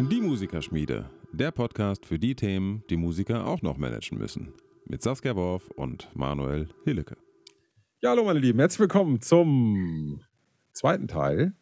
Die 0.00 0.20
Musikerschmiede, 0.20 1.08
der 1.32 1.52
Podcast 1.52 2.04
für 2.04 2.18
die 2.18 2.34
Themen, 2.34 2.82
die 2.90 2.96
Musiker 2.96 3.46
auch 3.46 3.62
noch 3.62 3.76
managen 3.76 4.18
müssen. 4.18 4.52
Mit 4.86 5.02
Saskia 5.02 5.36
Worf 5.36 5.70
und 5.70 6.08
Manuel 6.16 6.68
Hillecke. 6.82 7.16
Ja, 8.00 8.10
hallo 8.10 8.24
meine 8.24 8.40
Lieben, 8.40 8.58
herzlich 8.58 8.80
willkommen 8.80 9.20
zum 9.20 10.20
zweiten 10.72 11.06
Teil 11.06 11.54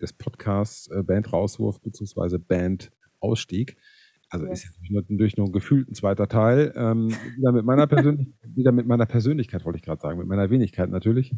des 0.00 0.14
Podcasts 0.14 0.88
äh, 0.88 1.02
Band 1.02 1.34
Rauswurf 1.34 1.82
bzw. 1.82 2.38
Band 2.38 2.90
Ausstieg. 3.20 3.76
Also 4.30 4.46
ist 4.46 4.64
jetzt 4.64 4.78
nur, 4.90 5.02
ein 5.02 5.94
zweiter 5.94 6.26
Teil. 6.26 6.72
Ähm, 6.74 7.10
wieder, 7.36 7.52
mit 7.52 7.66
meiner 7.66 7.90
wieder 8.54 8.72
mit 8.72 8.86
meiner 8.86 9.06
Persönlichkeit, 9.06 9.66
wollte 9.66 9.76
ich 9.76 9.82
gerade 9.82 10.00
sagen, 10.00 10.18
mit 10.18 10.26
meiner 10.28 10.48
Wenigkeit 10.48 10.88
natürlich. 10.88 11.34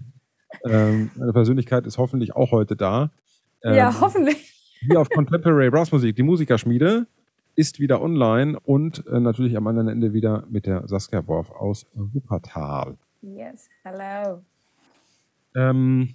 Ähm, 0.64 1.10
meine 1.16 1.32
Persönlichkeit 1.32 1.86
ist 1.86 1.98
hoffentlich 1.98 2.34
auch 2.34 2.50
heute 2.52 2.76
da. 2.76 3.10
Ähm, 3.62 3.74
ja, 3.74 4.00
hoffentlich. 4.00 4.52
Hier 4.80 5.00
auf 5.00 5.08
Contemporary 5.10 5.70
Brass 5.70 5.92
Musik, 5.92 6.16
die 6.16 6.22
Musikerschmiede, 6.22 7.06
ist 7.54 7.80
wieder 7.80 8.00
online 8.00 8.58
und 8.60 9.06
äh, 9.06 9.20
natürlich 9.20 9.56
am 9.56 9.66
anderen 9.66 9.88
Ende 9.88 10.12
wieder 10.12 10.44
mit 10.48 10.66
der 10.66 10.86
Saskia 10.88 11.26
Worf 11.26 11.50
aus 11.50 11.86
Wuppertal. 11.94 12.96
Yes, 13.20 13.68
hello. 13.84 14.42
Ähm, 15.54 16.14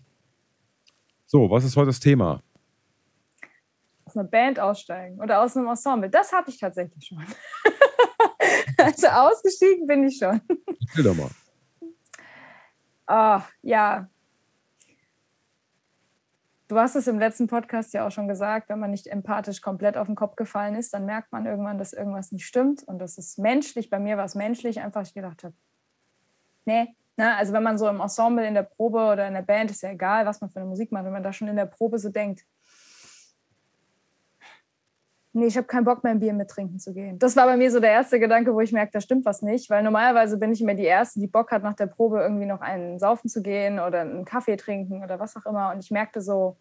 so, 1.26 1.50
was 1.50 1.64
ist 1.64 1.76
heute 1.78 1.88
das 1.88 2.00
Thema? 2.00 2.42
Aus 4.06 4.16
einer 4.16 4.28
Band 4.28 4.60
aussteigen 4.60 5.20
oder 5.20 5.42
aus 5.42 5.56
einem 5.56 5.68
Ensemble. 5.68 6.10
Das 6.10 6.32
hatte 6.32 6.50
ich 6.50 6.60
tatsächlich 6.60 7.06
schon. 7.06 7.20
also 8.78 9.08
ausgestiegen 9.08 9.86
bin 9.86 10.06
ich 10.06 10.18
schon. 10.18 10.42
Erzähl 10.82 11.04
doch 11.04 11.16
mal. 11.16 11.30
Oh, 13.10 13.42
ja. 13.62 14.10
Du 16.68 16.78
hast 16.78 16.96
es 16.96 17.08
im 17.08 17.18
letzten 17.18 17.48
Podcast 17.48 17.94
ja 17.94 18.06
auch 18.06 18.12
schon 18.12 18.28
gesagt, 18.28 18.70
wenn 18.70 18.80
man 18.80 18.92
nicht 18.92 19.08
empathisch 19.08 19.62
komplett 19.62 19.96
auf 19.96 20.08
den 20.08 20.16
Kopf 20.16 20.36
gefallen 20.36 20.76
ist, 20.76 20.94
dann 20.94 21.06
merkt 21.06 21.32
man 21.32 21.46
irgendwann, 21.46 21.78
dass 21.78 21.94
irgendwas 21.94 22.32
nicht 22.32 22.46
stimmt. 22.46 22.84
Und 22.84 23.00
das 23.00 23.18
ist 23.18 23.40
menschlich. 23.40 23.90
Bei 23.90 24.00
mir 24.00 24.18
war 24.18 24.26
es 24.26 24.36
menschlich, 24.36 24.82
einfach 24.82 25.04
ich 25.04 25.14
gedacht 25.14 25.44
habe, 25.46 25.56
nee, 26.66 26.94
Ne? 27.18 27.36
Also 27.36 27.52
wenn 27.52 27.64
man 27.64 27.78
so 27.78 27.88
im 27.90 28.00
Ensemble, 28.00 28.48
in 28.48 28.54
der 28.54 28.64
Probe 28.64 29.00
oder 29.00 29.28
in 29.28 29.34
der 29.34 29.42
Band, 29.42 29.72
ist 29.72 29.82
ja 29.82 29.90
egal, 29.90 30.26
was 30.26 30.40
man 30.40 30.52
für 30.52 30.60
eine 30.60 30.70
Musik 30.70 30.92
macht, 30.92 31.06
wenn 31.06 31.12
man 31.12 31.24
da 31.24 31.34
schon 31.34 31.48
in 31.48 31.56
der 31.56 31.66
Probe 31.66 31.98
so 31.98 32.10
denkt, 32.10 32.46
nee, 35.34 35.48
ich 35.48 35.58
habe 35.58 35.66
keinen 35.66 35.84
Bock 35.84 36.04
mehr 36.04 36.12
ein 36.12 36.20
Bier 36.20 36.34
mittrinken 36.34 36.80
zu 36.80 36.94
gehen. 36.94 37.18
Das 37.18 37.36
war 37.36 37.48
bei 37.48 37.58
mir 37.58 37.72
so 37.72 37.80
der 37.80 37.92
erste 37.92 38.20
Gedanke, 38.20 38.54
wo 38.54 38.60
ich 38.60 38.72
merke, 38.72 38.92
da 38.92 39.02
stimmt 39.02 39.26
was 39.26 39.42
nicht, 39.42 39.70
weil 39.70 39.82
normalerweise 39.82 40.38
bin 40.38 40.52
ich 40.52 40.62
immer 40.62 40.76
die 40.76 40.84
Erste, 40.84 41.20
die 41.20 41.28
Bock 41.28 41.52
hat, 41.52 41.64
nach 41.64 41.74
der 41.74 41.88
Probe 41.88 42.22
irgendwie 42.22 42.46
noch 42.46 42.62
einen 42.62 43.00
saufen 43.00 43.30
zu 43.30 43.42
gehen 43.42 43.80
oder 43.80 44.02
einen 44.02 44.26
Kaffee 44.26 44.56
trinken 44.56 45.04
oder 45.04 45.20
was 45.20 45.36
auch 45.36 45.46
immer. 45.48 45.72
Und 45.72 45.80
ich 45.80 45.90
merkte 45.90 46.22
so, 46.22 46.58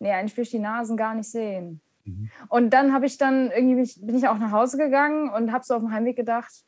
nee, 0.00 0.12
eigentlich 0.12 0.36
will 0.36 0.42
ich 0.42 0.50
die 0.50 0.58
Nasen 0.58 0.96
gar 0.96 1.14
nicht 1.14 1.30
sehen. 1.30 1.80
Mhm. 2.04 2.30
Und 2.48 2.70
dann 2.70 2.92
habe 2.92 3.06
ich 3.06 3.18
dann 3.18 3.50
irgendwie, 3.50 3.88
bin 4.04 4.16
ich 4.16 4.26
auch 4.26 4.38
nach 4.38 4.50
Hause 4.50 4.76
gegangen 4.76 5.30
und 5.30 5.52
habe 5.52 5.64
so 5.64 5.74
auf 5.74 5.80
dem 5.80 5.92
Heimweg 5.92 6.16
gedacht, 6.16 6.64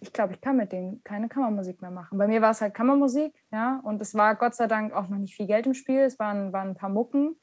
ich 0.00 0.12
glaube, 0.12 0.32
ich 0.34 0.40
kann 0.40 0.56
mit 0.56 0.72
denen 0.72 1.02
keine 1.04 1.28
Kammermusik 1.28 1.80
mehr 1.80 1.92
machen. 1.92 2.18
Bei 2.18 2.26
mir 2.26 2.42
war 2.42 2.50
es 2.50 2.60
halt 2.60 2.74
Kammermusik, 2.74 3.34
ja, 3.52 3.80
und 3.84 4.02
es 4.02 4.14
war 4.14 4.34
Gott 4.34 4.54
sei 4.54 4.66
Dank 4.66 4.92
auch 4.92 5.08
noch 5.08 5.18
nicht 5.18 5.36
viel 5.36 5.46
Geld 5.46 5.66
im 5.66 5.74
Spiel. 5.74 6.00
Es 6.00 6.18
waren, 6.18 6.52
waren 6.52 6.70
ein 6.70 6.74
paar 6.74 6.88
Mucken. 6.88 7.36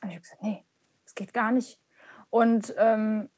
Aber 0.00 0.10
ich 0.10 0.16
habe 0.16 0.22
gesagt, 0.22 0.42
nee, 0.42 0.64
das 1.04 1.14
geht 1.14 1.32
gar 1.32 1.52
nicht. 1.52 1.80
Und 2.28 2.74
ähm, 2.76 3.30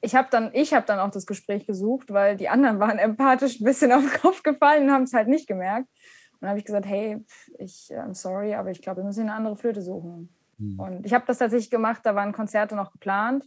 ich 0.00 0.14
habe 0.14 0.28
dann, 0.30 0.52
hab 0.52 0.86
dann 0.86 1.00
auch 1.00 1.10
das 1.10 1.26
Gespräch 1.26 1.66
gesucht, 1.66 2.12
weil 2.12 2.36
die 2.36 2.48
anderen 2.48 2.78
waren 2.78 2.98
empathisch 2.98 3.60
ein 3.60 3.64
bisschen 3.64 3.90
auf 3.92 4.02
den 4.02 4.20
Kopf 4.20 4.44
gefallen 4.44 4.84
und 4.84 4.92
haben 4.92 5.02
es 5.02 5.12
halt 5.12 5.28
nicht 5.28 5.48
gemerkt. 5.48 5.88
Und 6.40 6.42
dann 6.42 6.50
habe 6.50 6.58
ich 6.58 6.64
gesagt, 6.64 6.86
hey, 6.86 7.24
ich, 7.58 7.92
I'm 7.92 8.14
sorry, 8.14 8.54
aber 8.54 8.70
ich 8.70 8.80
glaube, 8.80 9.00
wir 9.00 9.04
müssen 9.04 9.22
eine 9.22 9.34
andere 9.34 9.56
Flöte 9.56 9.82
suchen. 9.82 10.28
Mhm. 10.58 10.80
Und 10.80 11.06
ich 11.06 11.12
habe 11.12 11.24
das 11.26 11.38
tatsächlich 11.38 11.70
gemacht, 11.70 12.02
da 12.04 12.14
waren 12.14 12.32
Konzerte 12.32 12.76
noch 12.76 12.92
geplant 12.92 13.44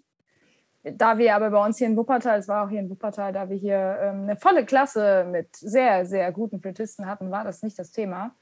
da 0.83 1.17
wir 1.17 1.35
aber 1.35 1.51
bei 1.51 1.63
uns 1.63 1.77
hier 1.77 1.87
in 1.87 1.95
Wuppertal, 1.95 2.39
es 2.39 2.47
war 2.47 2.65
auch 2.65 2.69
hier 2.69 2.79
in 2.79 2.89
Wuppertal, 2.89 3.33
da 3.33 3.49
wir 3.49 3.57
hier 3.57 3.97
ähm, 4.01 4.23
eine 4.23 4.35
volle 4.35 4.65
Klasse 4.65 5.25
mit 5.29 5.55
sehr, 5.55 6.05
sehr 6.05 6.31
guten 6.31 6.59
Flötisten 6.59 7.05
hatten, 7.05 7.29
war 7.29 7.43
das 7.43 7.61
nicht 7.61 7.77
das 7.77 7.91
Thema. 7.91 8.35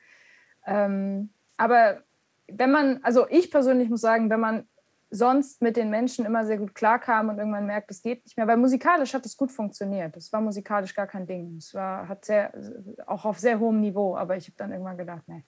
Ähm, 0.65 1.31
aber 1.57 2.03
wenn 2.47 2.71
man, 2.71 2.99
also 3.03 3.27
ich 3.29 3.51
persönlich 3.51 3.89
muss 3.89 4.01
sagen, 4.01 4.29
wenn 4.29 4.39
man 4.39 4.67
sonst 5.11 5.61
mit 5.61 5.75
den 5.75 5.89
Menschen 5.89 6.25
immer 6.25 6.45
sehr 6.45 6.57
gut 6.57 6.75
klarkam 6.75 7.29
und 7.29 7.39
irgendwann 7.39 7.65
merkt, 7.65 7.89
es 7.91 8.01
geht 8.01 8.23
nicht 8.25 8.37
mehr, 8.37 8.47
weil 8.47 8.57
musikalisch 8.57 9.13
hat 9.13 9.25
es 9.25 9.37
gut 9.37 9.51
funktioniert. 9.51 10.15
Es 10.15 10.31
war 10.31 10.41
musikalisch 10.41 10.93
gar 10.93 11.07
kein 11.07 11.25
Ding. 11.25 11.55
Es 11.57 11.73
war 11.73 12.07
hat 12.07 12.25
sehr, 12.25 12.53
auch 13.07 13.25
auf 13.25 13.39
sehr 13.39 13.59
hohem 13.59 13.81
Niveau, 13.81 14.15
aber 14.15 14.37
ich 14.37 14.45
habe 14.45 14.55
dann 14.57 14.71
irgendwann 14.71 14.97
gedacht, 14.97 15.23
nee. 15.27 15.43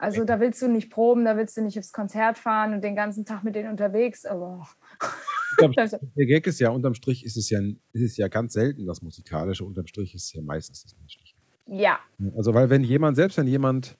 Also 0.00 0.24
da 0.24 0.38
willst 0.38 0.62
du 0.62 0.68
nicht 0.68 0.90
proben, 0.90 1.24
da 1.24 1.36
willst 1.36 1.56
du 1.56 1.60
nicht 1.60 1.76
aufs 1.76 1.92
Konzert 1.92 2.38
fahren 2.38 2.72
und 2.72 2.84
den 2.84 2.94
ganzen 2.94 3.24
Tag 3.24 3.42
mit 3.42 3.56
denen 3.56 3.68
unterwegs. 3.68 4.24
Aber 4.24 4.68
der 5.60 6.26
Gag 6.26 6.46
ist 6.46 6.60
ja, 6.60 6.70
unterm 6.70 6.94
Strich 6.94 7.24
ist 7.24 7.36
es 7.36 7.50
ja, 7.50 7.58
ist 7.92 8.02
es 8.02 8.16
ja 8.16 8.28
ganz 8.28 8.52
selten 8.52 8.86
das 8.86 9.02
Musikalische, 9.02 9.64
unterm 9.64 9.88
Strich 9.88 10.14
ist 10.14 10.26
es 10.26 10.32
ja 10.32 10.42
meistens 10.42 10.84
das 10.84 10.96
Menschliche. 10.96 11.34
Ja. 11.66 11.98
Also, 12.36 12.54
weil 12.54 12.70
wenn 12.70 12.84
jemand, 12.84 13.16
selbst 13.16 13.38
wenn 13.38 13.48
jemand, 13.48 13.96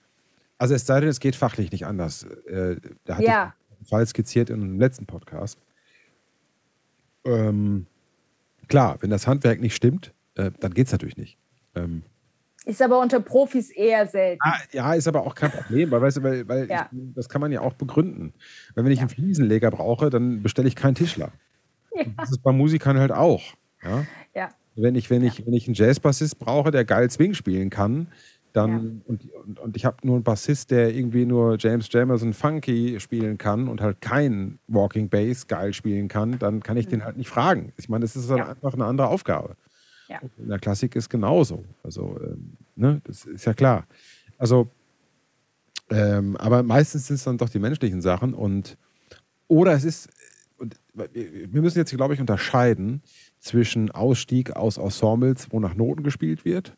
also 0.57 0.73
es 0.73 0.85
sei 0.85 1.01
denn, 1.01 1.09
es 1.09 1.19
geht 1.19 1.35
fachlich 1.35 1.69
nicht 1.71 1.85
anders, 1.85 2.23
äh, 2.23 2.77
da 3.03 3.15
hatte 3.15 3.25
ja. 3.25 3.55
Einen 3.79 3.87
Fall 3.87 4.05
skizziert 4.05 4.49
in 4.49 4.61
einem 4.61 4.79
letzten 4.79 5.05
Podcast. 5.05 5.59
Ähm, 7.25 7.87
klar, 8.67 8.97
wenn 9.01 9.09
das 9.09 9.27
Handwerk 9.27 9.59
nicht 9.59 9.75
stimmt, 9.75 10.13
äh, 10.35 10.51
dann 10.59 10.73
geht 10.73 10.87
es 10.87 10.91
natürlich 10.91 11.17
nicht. 11.17 11.37
Ähm, 11.75 12.03
ist 12.65 12.81
aber 12.81 12.99
unter 12.99 13.19
Profis 13.19 13.71
eher 13.71 14.05
selten. 14.05 14.39
Ah, 14.43 14.59
ja, 14.71 14.93
ist 14.93 15.07
aber 15.07 15.25
auch 15.25 15.33
kein 15.33 15.51
Problem, 15.51 15.91
weil, 15.91 16.01
weißt 16.01 16.17
du, 16.17 16.23
weil, 16.23 16.47
weil 16.47 16.69
ja. 16.69 16.89
ich, 16.91 16.99
das 17.15 17.29
kann 17.29 17.41
man 17.41 17.51
ja 17.51 17.61
auch 17.61 17.73
begründen. 17.73 18.33
Weil 18.75 18.83
wenn 18.83 18.91
ich 18.91 18.99
ja. 18.99 19.03
einen 19.03 19.09
Fliesenleger 19.09 19.71
brauche, 19.71 20.09
dann 20.09 20.43
bestelle 20.43 20.67
ich 20.67 20.75
keinen 20.75 20.95
Tischler. 20.95 21.31
Ja. 21.95 22.03
Das 22.17 22.31
ist 22.31 22.43
bei 22.43 22.51
Musikern 22.51 22.99
halt 22.99 23.11
auch. 23.11 23.41
Ja. 23.83 24.05
ja. 24.35 24.49
Wenn 24.75 24.95
ich, 24.95 25.09
wenn 25.09 25.23
ich, 25.23 25.45
wenn 25.45 25.53
ich 25.53 25.67
einen 25.67 25.73
Jazzbassist 25.73 26.37
brauche, 26.37 26.71
der 26.71 26.85
geil 26.85 27.09
Swing 27.09 27.33
spielen 27.33 27.69
kann, 27.69 28.07
dann 28.53 29.01
und, 29.05 29.31
und, 29.33 29.59
und 29.59 29.77
ich 29.77 29.85
habe 29.85 29.97
nur 30.03 30.15
einen 30.15 30.23
Bassist, 30.23 30.71
der 30.71 30.93
irgendwie 30.93 31.25
nur 31.25 31.57
James 31.59 31.87
Jamerson 31.91 32.33
Funky 32.33 32.99
spielen 32.99 33.37
kann 33.37 33.67
und 33.67 33.81
halt 33.81 34.01
kein 34.01 34.59
Walking 34.67 35.09
Bass 35.09 35.47
geil 35.47 35.73
spielen 35.73 36.07
kann, 36.07 36.39
dann 36.39 36.61
kann 36.61 36.77
ich 36.77 36.87
mhm. 36.87 36.91
den 36.91 37.05
halt 37.05 37.17
nicht 37.17 37.29
fragen. 37.29 37.73
Ich 37.77 37.89
meine, 37.89 38.03
das 38.03 38.15
ist 38.15 38.29
dann 38.29 38.41
einfach 38.41 38.73
eine 38.73 38.85
andere 38.85 39.07
Aufgabe. 39.07 39.55
Ja. 40.07 40.19
In 40.37 40.49
der 40.49 40.59
Klassik 40.59 40.95
ist 40.95 41.09
genauso. 41.09 41.63
Also, 41.83 42.19
ähm, 42.23 42.57
ne, 42.75 43.01
das 43.03 43.25
ist 43.25 43.45
ja 43.45 43.53
klar. 43.53 43.85
Also, 44.37 44.69
ähm, 45.91 46.35
aber 46.37 46.63
meistens 46.63 47.07
sind 47.07 47.17
es 47.17 47.23
dann 47.23 47.37
doch 47.37 47.49
die 47.49 47.59
menschlichen 47.59 48.01
Sachen 48.01 48.33
und 48.33 48.77
oder 49.47 49.73
es 49.73 49.83
ist, 49.83 50.09
und 50.57 50.75
wir 51.13 51.61
müssen 51.61 51.77
jetzt, 51.77 51.95
glaube 51.95 52.13
ich, 52.13 52.19
unterscheiden 52.19 53.01
zwischen 53.39 53.91
Ausstieg 53.91 54.55
aus 54.55 54.77
Ensembles, 54.77 55.47
wo 55.51 55.59
nach 55.59 55.75
Noten 55.75 56.03
gespielt 56.03 56.45
wird, 56.45 56.75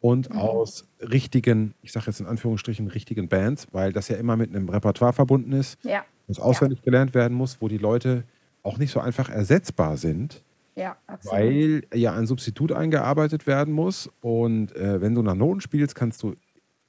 und 0.00 0.30
mhm. 0.30 0.38
aus 0.38 0.86
richtigen, 1.00 1.74
ich 1.82 1.92
sage 1.92 2.06
jetzt 2.06 2.20
in 2.20 2.26
Anführungsstrichen, 2.26 2.88
richtigen 2.88 3.28
Bands, 3.28 3.66
weil 3.72 3.92
das 3.92 4.08
ja 4.08 4.16
immer 4.16 4.36
mit 4.36 4.54
einem 4.54 4.68
Repertoire 4.68 5.12
verbunden 5.12 5.52
ist, 5.52 5.78
ja. 5.84 6.04
das 6.26 6.38
auswendig 6.38 6.78
ja. 6.80 6.84
gelernt 6.84 7.14
werden 7.14 7.36
muss, 7.36 7.60
wo 7.60 7.68
die 7.68 7.78
Leute 7.78 8.24
auch 8.62 8.78
nicht 8.78 8.92
so 8.92 9.00
einfach 9.00 9.28
ersetzbar 9.28 9.96
sind. 9.96 10.42
Ja, 10.76 10.96
absolut. 11.08 11.38
Weil 11.38 11.82
ja 11.92 12.14
ein 12.14 12.26
Substitut 12.26 12.70
eingearbeitet 12.70 13.48
werden 13.48 13.74
muss. 13.74 14.08
Und 14.20 14.74
äh, 14.76 15.00
wenn 15.00 15.14
du 15.14 15.22
nach 15.22 15.34
Noten 15.34 15.60
spielst, 15.60 15.96
kannst 15.96 16.22
du 16.22 16.36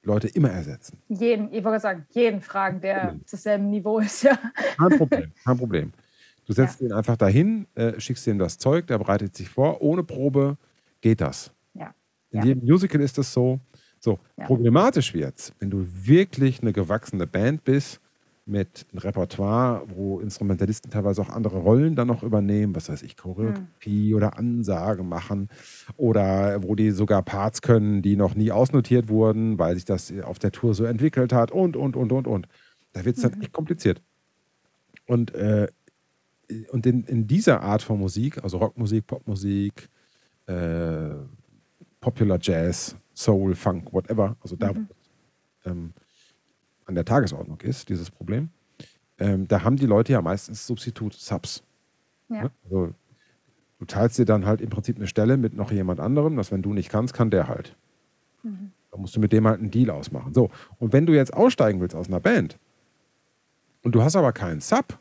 Leute 0.03 0.27
immer 0.27 0.51
ersetzen. 0.51 1.01
Jeden, 1.07 1.51
ich 1.51 1.63
wollte 1.63 1.79
sagen, 1.79 2.05
jeden 2.11 2.41
fragen, 2.41 2.81
der 2.81 3.13
auf 3.13 3.15
dasselbe 3.31 3.65
Niveau 3.65 3.99
ist, 3.99 4.23
ja. 4.23 4.37
Kein 4.77 4.97
Problem, 4.97 5.31
kein 5.43 5.57
Problem. 5.57 5.93
Du 6.45 6.53
setzt 6.53 6.81
ja. 6.81 6.87
ihn 6.87 6.93
einfach 6.93 7.17
dahin, 7.17 7.67
äh, 7.75 7.99
schickst 7.99 8.25
ihm 8.27 8.39
das 8.39 8.57
Zeug, 8.57 8.87
der 8.87 8.97
bereitet 8.97 9.35
sich 9.35 9.49
vor. 9.49 9.81
Ohne 9.81 10.03
Probe 10.03 10.57
geht 11.01 11.21
das. 11.21 11.51
In 12.31 12.39
ja. 12.39 12.45
jedem 12.45 12.65
Musical 12.65 13.01
ist 13.01 13.17
das 13.17 13.33
so. 13.33 13.59
So, 13.99 14.19
ja. 14.37 14.45
problematisch 14.45 15.13
wird 15.13 15.37
es, 15.37 15.53
wenn 15.59 15.69
du 15.69 15.85
wirklich 15.85 16.61
eine 16.61 16.71
gewachsene 16.71 17.27
Band 17.27 17.65
bist 17.65 17.99
mit 18.45 18.87
einem 18.91 18.99
Repertoire, 18.99 19.83
wo 19.93 20.19
Instrumentalisten 20.19 20.89
teilweise 20.89 21.21
auch 21.21 21.29
andere 21.29 21.59
Rollen 21.59 21.95
dann 21.95 22.07
noch 22.07 22.23
übernehmen, 22.23 22.75
was 22.75 22.89
weiß 22.89 23.03
ich, 23.03 23.15
Choreografie 23.15 24.09
mhm. 24.09 24.15
oder 24.15 24.37
Ansage 24.37 25.03
machen 25.03 25.49
oder 25.97 26.63
wo 26.63 26.75
die 26.75 26.91
sogar 26.91 27.21
Parts 27.21 27.61
können, 27.61 28.01
die 28.01 28.15
noch 28.15 28.35
nie 28.35 28.51
ausnotiert 28.51 29.07
wurden, 29.07 29.59
weil 29.59 29.75
sich 29.75 29.85
das 29.85 30.11
auf 30.23 30.39
der 30.39 30.51
Tour 30.51 30.73
so 30.73 30.85
entwickelt 30.85 31.31
hat 31.31 31.51
und, 31.51 31.77
und, 31.77 31.95
und, 31.95 32.11
und, 32.11 32.27
und. 32.27 32.47
Da 32.93 33.05
wird 33.05 33.17
es 33.17 33.21
dann 33.21 33.33
mhm. 33.35 33.41
echt 33.41 33.53
kompliziert. 33.53 34.01
Und, 35.05 35.33
äh, 35.35 35.67
und 36.71 36.85
in, 36.85 37.03
in 37.03 37.27
dieser 37.27 37.61
Art 37.61 37.83
von 37.83 37.99
Musik, 37.99 38.43
also 38.43 38.57
Rockmusik, 38.57 39.05
Popmusik, 39.05 39.89
äh, 40.47 41.08
Popular 42.09 42.39
Jazz, 42.41 42.95
Soul, 43.13 43.53
Funk, 43.53 43.93
whatever, 43.93 44.35
also 44.41 44.55
da, 44.55 44.73
mhm. 44.73 44.87
ähm, 45.65 45.93
an 46.85 46.95
der 46.95 47.05
Tagesordnung 47.05 47.61
ist, 47.61 47.87
dieses 47.89 48.09
Problem, 48.09 48.49
ähm, 49.19 49.47
da 49.47 49.63
haben 49.63 49.75
die 49.75 49.85
Leute 49.85 50.13
ja 50.13 50.21
meistens 50.23 50.65
Substitut-Subs. 50.65 51.61
Ja. 52.29 52.43
Ne? 52.43 52.51
Also, 52.63 52.93
du 53.77 53.85
teilst 53.85 54.17
dir 54.17 54.25
dann 54.25 54.47
halt 54.47 54.59
im 54.59 54.71
Prinzip 54.71 54.95
eine 54.95 55.05
Stelle 55.05 55.37
mit 55.37 55.53
noch 55.53 55.71
jemand 55.71 55.99
anderem, 55.99 56.35
dass 56.35 56.51
wenn 56.51 56.63
du 56.63 56.73
nicht 56.73 56.89
kannst, 56.89 57.13
kann 57.13 57.29
der 57.29 57.47
halt. 57.47 57.75
Mhm. 58.41 58.71
Da 58.89 58.97
musst 58.97 59.15
du 59.15 59.19
mit 59.19 59.31
dem 59.31 59.45
halt 59.45 59.59
einen 59.59 59.69
Deal 59.69 59.91
ausmachen. 59.91 60.33
So, 60.33 60.49
und 60.79 60.93
wenn 60.93 61.05
du 61.05 61.13
jetzt 61.13 61.33
aussteigen 61.33 61.79
willst 61.79 61.95
aus 61.95 62.07
einer 62.07 62.19
Band 62.19 62.57
und 63.83 63.93
du 63.93 64.01
hast 64.01 64.15
aber 64.15 64.31
keinen 64.31 64.61
Sub 64.61 64.97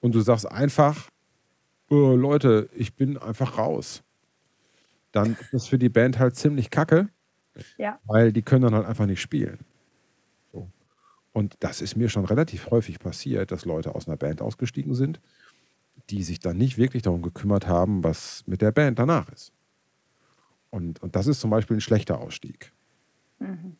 und 0.00 0.12
du 0.12 0.20
sagst 0.22 0.50
einfach, 0.50 1.08
oh, 1.88 2.16
Leute, 2.16 2.68
ich 2.74 2.96
bin 2.96 3.16
einfach 3.16 3.58
raus, 3.58 4.02
dann 5.12 5.36
ist 5.40 5.52
das 5.52 5.66
für 5.66 5.78
die 5.78 5.88
Band 5.88 6.18
halt 6.18 6.36
ziemlich 6.36 6.70
kacke, 6.70 7.08
ja. 7.76 7.98
weil 8.04 8.32
die 8.32 8.42
können 8.42 8.62
dann 8.62 8.74
halt 8.74 8.86
einfach 8.86 9.06
nicht 9.06 9.20
spielen. 9.20 9.58
So. 10.52 10.68
Und 11.32 11.56
das 11.60 11.80
ist 11.80 11.96
mir 11.96 12.08
schon 12.08 12.24
relativ 12.24 12.70
häufig 12.70 12.98
passiert, 12.98 13.50
dass 13.52 13.64
Leute 13.64 13.94
aus 13.94 14.08
einer 14.08 14.16
Band 14.16 14.42
ausgestiegen 14.42 14.94
sind, 14.94 15.20
die 16.10 16.22
sich 16.22 16.40
dann 16.40 16.56
nicht 16.56 16.78
wirklich 16.78 17.02
darum 17.02 17.22
gekümmert 17.22 17.66
haben, 17.66 18.04
was 18.04 18.44
mit 18.46 18.62
der 18.62 18.72
Band 18.72 18.98
danach 18.98 19.28
ist. 19.30 19.52
Und, 20.70 21.02
und 21.02 21.16
das 21.16 21.26
ist 21.26 21.40
zum 21.40 21.50
Beispiel 21.50 21.76
ein 21.76 21.80
schlechter 21.80 22.20
Ausstieg. 22.20 22.72
Mhm. 23.38 23.76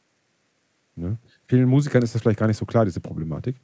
Ne? 0.97 1.19
Vielen 1.47 1.69
Musikern 1.69 2.03
ist 2.03 2.15
das 2.15 2.23
vielleicht 2.23 2.39
gar 2.39 2.47
nicht 2.47 2.57
so 2.57 2.67
klar, 2.67 2.85
diese 2.85 3.01
Problematik. 3.01 3.57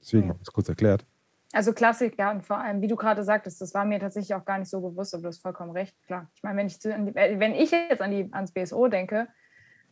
Deswegen 0.00 0.24
ja. 0.24 0.28
habe 0.30 0.38
ich 0.42 0.48
es 0.48 0.52
kurz 0.52 0.68
erklärt. 0.68 1.06
Also 1.54 1.72
Klassik, 1.72 2.18
ja, 2.18 2.32
und 2.32 2.44
vor 2.44 2.58
allem, 2.58 2.82
wie 2.82 2.88
du 2.88 2.96
gerade 2.96 3.22
sagtest, 3.22 3.60
das 3.60 3.74
war 3.74 3.84
mir 3.84 4.00
tatsächlich 4.00 4.34
auch 4.34 4.44
gar 4.44 4.58
nicht 4.58 4.68
so 4.68 4.80
bewusst, 4.80 5.14
aber 5.14 5.22
du 5.22 5.28
hast 5.28 5.40
vollkommen 5.40 5.70
recht, 5.70 5.96
klar. 6.06 6.28
Ich 6.34 6.42
meine, 6.42 6.58
wenn 6.58 6.66
ich, 6.66 6.82
wenn 6.82 7.54
ich 7.54 7.70
jetzt 7.70 8.02
an 8.02 8.10
die, 8.10 8.28
ans 8.32 8.52
BSO 8.52 8.88
denke, 8.88 9.28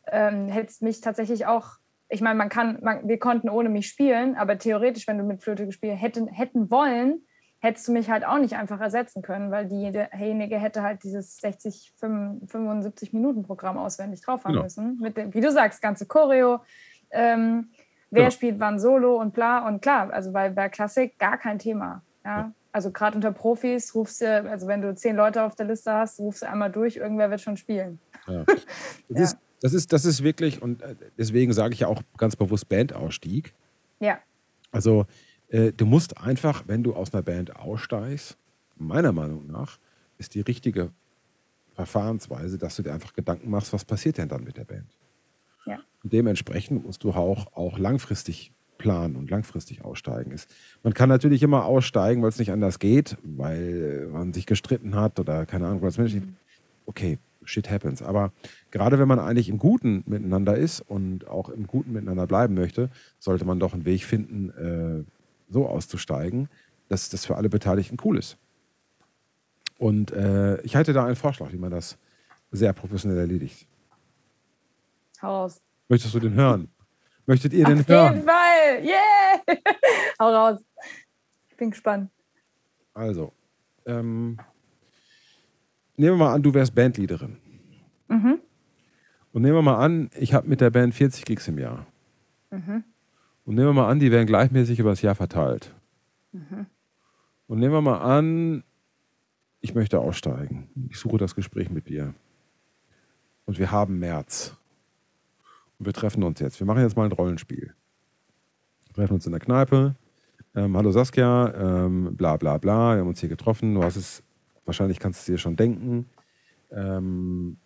ähm, 0.09 0.49
hätte 0.49 0.69
es 0.69 0.81
mich 0.81 1.01
tatsächlich 1.01 1.47
auch, 1.47 1.77
ich 2.09 2.21
meine, 2.21 2.37
man 2.37 2.49
kann, 2.49 2.79
man, 2.83 3.07
wir 3.09 3.19
konnten 3.19 3.49
ohne 3.49 3.69
mich 3.69 3.87
spielen, 3.87 4.37
aber 4.37 4.59
theoretisch, 4.59 5.07
wenn 5.07 5.19
du 5.19 5.25
mit 5.25 5.41
Flöte 5.41 5.67
gespielt 5.67 6.01
hätten, 6.01 6.27
hätten 6.27 6.69
wollen, 6.71 7.23
hättest 7.61 7.87
du 7.87 7.93
mich 7.93 8.11
halt 8.11 8.27
auch 8.27 8.39
nicht 8.39 8.57
einfach 8.57 8.81
ersetzen 8.81 9.23
können, 9.23 9.53
weil 9.53 9.69
diejenige 9.69 10.59
hätte 10.59 10.83
halt 10.83 11.05
dieses 11.05 11.37
60, 11.37 11.93
75 11.97 13.13
Minuten 13.13 13.45
Programm 13.45 13.79
auswendig 13.79 14.21
drauf 14.21 14.45
haben 14.45 14.55
genau. 14.55 14.65
müssen. 14.65 14.99
Mit 14.99 15.17
dem, 15.17 15.33
wie 15.33 15.41
du 15.41 15.53
sagst, 15.53 15.81
ganze 15.81 16.07
Choreo, 16.07 16.59
ähm, 17.13 17.71
wer 18.13 18.25
genau. 18.25 18.31
spielt 18.31 18.61
wann 18.61 18.79
Solo 18.79 19.17
und 19.21 19.33
bla 19.33 19.67
und 19.67 19.83
klar, 19.83 20.13
also 20.13 20.31
bei, 20.31 20.51
bei 20.51 20.69
Klassik 20.69 21.19
gar 21.19 21.39
kein 21.39 21.59
Thema. 21.59 22.03
Ja? 22.25 22.53
Also 22.71 22.91
gerade 22.91 23.17
unter 23.17 23.33
Profis 23.33 23.95
rufst 23.95 24.21
du, 24.21 24.49
also 24.49 24.67
wenn 24.67 24.83
du 24.83 24.95
zehn 24.95 25.17
Leute 25.17 25.43
auf 25.43 25.55
der 25.55 25.67
Liste 25.67 25.93
hast, 25.93 26.21
rufst 26.21 26.43
du 26.43 26.49
einmal 26.49 26.71
durch, 26.71 26.97
irgendwer 26.97 27.31
wird 27.31 27.41
schon 27.41 27.57
spielen. 27.57 27.99
Ja. 28.29 28.45
Das, 29.09 29.19
ja. 29.19 29.25
Ist, 29.25 29.37
das, 29.61 29.73
ist, 29.75 29.93
das 29.93 30.05
ist 30.05 30.23
wirklich, 30.23 30.63
und 30.63 30.83
äh, 30.83 30.95
deswegen 31.19 31.53
sage 31.53 31.75
ich 31.75 31.81
ja 31.81 31.89
auch 31.89 32.03
ganz 32.17 32.37
bewusst 32.37 32.69
Bandausstieg. 32.69 33.55
Ja. 34.01 34.19
Also 34.71 35.07
äh, 35.49 35.73
du 35.73 35.87
musst 35.87 36.19
einfach, 36.19 36.65
wenn 36.67 36.83
du 36.83 36.95
aus 36.95 37.13
einer 37.13 37.23
Band 37.23 37.57
aussteigst, 37.57 38.37
meiner 38.77 39.13
Meinung 39.13 39.47
nach, 39.47 39.79
ist 40.19 40.35
die 40.35 40.41
richtige 40.41 40.91
Verfahrensweise, 41.75 42.59
dass 42.59 42.77
du 42.77 42.83
dir 42.83 42.93
einfach 42.93 43.13
Gedanken 43.13 43.51
machst, 43.51 43.73
was 43.73 43.85
passiert 43.85 44.19
denn 44.19 44.29
dann 44.29 44.45
mit 44.45 44.57
der 44.57 44.65
Band. 44.65 44.87
Und 46.03 46.13
dementsprechend 46.13 46.85
musst 46.85 47.05
du 47.05 47.13
auch, 47.13 47.55
auch 47.55 47.79
langfristig 47.79 48.53
planen 48.79 49.17
und 49.17 49.31
langfristig 49.31 49.85
aussteigen. 49.85 50.33
Ist. 50.33 50.53
Man 50.83 50.93
kann 50.93 51.09
natürlich 51.09 51.43
immer 51.43 51.65
aussteigen, 51.65 52.23
weil 52.23 52.31
es 52.31 52.39
nicht 52.39 52.51
anders 52.51 52.79
geht, 52.79 53.17
weil 53.23 54.09
man 54.13 54.33
sich 54.33 54.47
gestritten 54.47 54.97
hat 54.97 55.21
oder 55.21 55.47
keine 55.47 55.69
Ahnung, 55.69 55.83
was 55.83 55.99
Mensch. 55.99 56.17
Okay, 56.87 57.19
shit 57.45 57.71
happens. 57.71 58.03
Aber 58.03 58.33
gerade 58.73 58.99
wenn 58.99 59.07
man 59.07 59.21
eigentlich 59.21 59.49
im 59.49 59.59
Guten 59.59 60.03
miteinander 60.07 60.57
ist 60.57 60.81
und 60.81 61.29
auch 61.29 61.49
im 61.49 61.67
Guten 61.69 61.93
miteinander 61.93 62.27
bleiben 62.27 62.55
möchte, 62.55 62.91
sollte 63.21 63.45
man 63.45 63.61
doch 63.61 63.73
einen 63.73 63.85
Weg 63.85 64.05
finden, 64.05 64.51
äh, 64.51 65.05
so 65.53 65.69
auszusteigen, 65.69 66.49
dass 66.89 67.09
das 67.09 67.25
für 67.25 67.37
alle 67.37 67.49
Beteiligten 67.49 67.99
cool 68.05 68.19
ist. 68.19 68.37
Und 69.79 70.13
äh, 70.13 70.61
ich 70.63 70.77
halte 70.77 70.93
da 70.93 71.05
einen 71.05 71.17
Vorschlag, 71.17 71.53
wie 71.53 71.59
man 71.59 71.71
das 71.71 71.99
sehr 72.51 72.73
professionell 72.73 73.19
erledigt. 73.19 73.67
Hau 75.21 75.43
raus. 75.43 75.63
Möchtest 75.93 76.15
du 76.15 76.21
den 76.21 76.33
hören? 76.33 76.69
Möchtet 77.27 77.53
ihr 77.53 77.67
Auf 77.67 77.75
den 77.75 77.87
hören? 77.87 78.09
Auf 78.09 78.15
jeden 78.15 78.27
Fall! 78.27 78.83
Yeah! 78.83 79.59
Hau 80.19 80.35
raus. 80.35 80.65
Ich 81.51 81.57
bin 81.59 81.71
gespannt. 81.71 82.11
Also, 82.95 83.35
ähm, 83.85 84.39
nehmen 85.99 86.15
wir 86.15 86.25
mal 86.25 86.33
an, 86.33 86.43
du 86.43 86.55
wärst 86.55 86.75
Bandleaderin. 86.75 87.37
Mhm. 88.09 88.41
Und 89.33 89.43
nehmen 89.43 89.55
wir 89.55 89.61
mal 89.61 89.85
an, 89.85 90.09
ich 90.19 90.33
habe 90.33 90.49
mit 90.49 90.63
der 90.63 90.71
Band 90.71 90.95
40 90.95 91.27
Gigs 91.27 91.47
im 91.49 91.59
Jahr. 91.59 91.87
Mhm. 92.51 92.85
Und 93.45 93.55
nehmen 93.55 93.67
wir 93.67 93.75
mal 93.75 93.91
an, 93.91 93.99
die 93.99 94.11
werden 94.11 94.27
gleichmäßig 94.27 94.79
über 94.79 94.89
das 94.89 95.03
Jahr 95.03 95.15
verteilt. 95.15 95.75
Mhm. 96.33 96.65
Und 97.49 97.59
nehmen 97.59 97.75
wir 97.75 97.83
mal 97.83 97.99
an, 97.99 98.65
ich 99.61 99.75
möchte 99.75 100.01
aussteigen. 100.01 100.71
Ich 100.89 100.99
suche 100.99 101.19
das 101.19 101.35
Gespräch 101.35 101.69
mit 101.69 101.91
dir. 101.91 102.15
Und 103.45 103.59
wir 103.59 103.71
haben 103.71 103.99
März. 103.99 104.57
Wir 105.85 105.93
treffen 105.93 106.23
uns 106.23 106.39
jetzt. 106.41 106.61
Wir 106.61 106.67
machen 106.67 106.83
jetzt 106.83 106.97
mal 106.97 107.05
ein 107.05 107.13
Rollenspiel. 107.13 107.75
Wir 108.87 108.95
treffen 108.95 109.15
uns 109.15 109.27
in 109.27 109.33
der 109.33 109.41
Kneipe. 109.41 109.97
Ähm, 110.55 110.77
Hallo 110.77 110.93
Saskia, 110.93 111.53
ähm, 111.55 112.17
bla 112.17 112.37
bla 112.37 112.59
bla. 112.59 112.95
Wir 112.95 113.01
haben 113.01 113.09
uns 113.09 113.21
hier 113.21 113.29
getroffen. 113.29 113.75
Du 113.75 113.83
hast 113.83 113.97
es, 113.97 114.23
wahrscheinlich 114.65 114.99
kannst 114.99 115.21
du 115.21 115.21
es 115.21 115.27
dir 115.27 115.39
schon 115.39 115.57
denken. 115.57 116.07
Ähm, 116.71 117.57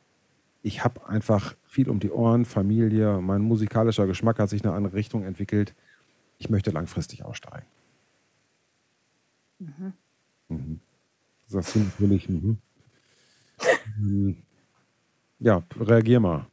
ich 0.63 0.83
habe 0.83 1.07
einfach 1.09 1.55
viel 1.65 1.91
um 1.91 2.01
die 2.01 2.11
Ohren, 2.11 2.45
Familie, 2.45 3.21
mein 3.21 3.43
musikalischer 3.43 4.07
Geschmack 4.07 4.39
hat 4.39 4.49
sich 4.49 4.63
in 4.63 4.69
eine 4.69 4.77
andere 4.77 4.95
Richtung 4.95 5.25
entwickelt. 5.25 5.75
Ich 6.39 6.51
möchte 6.51 6.71
langfristig 6.71 7.25
aussteigen. 7.25 7.67
Mhm. 9.59 9.93
Mhm. 10.49 10.81
Sagst 11.47 11.75
du 11.75 11.81
natürlich, 11.81 12.29
mhm. 12.29 12.59
Ähm, 13.99 14.37
ja, 15.39 15.63
reagier 15.79 16.21
mal. 16.21 16.47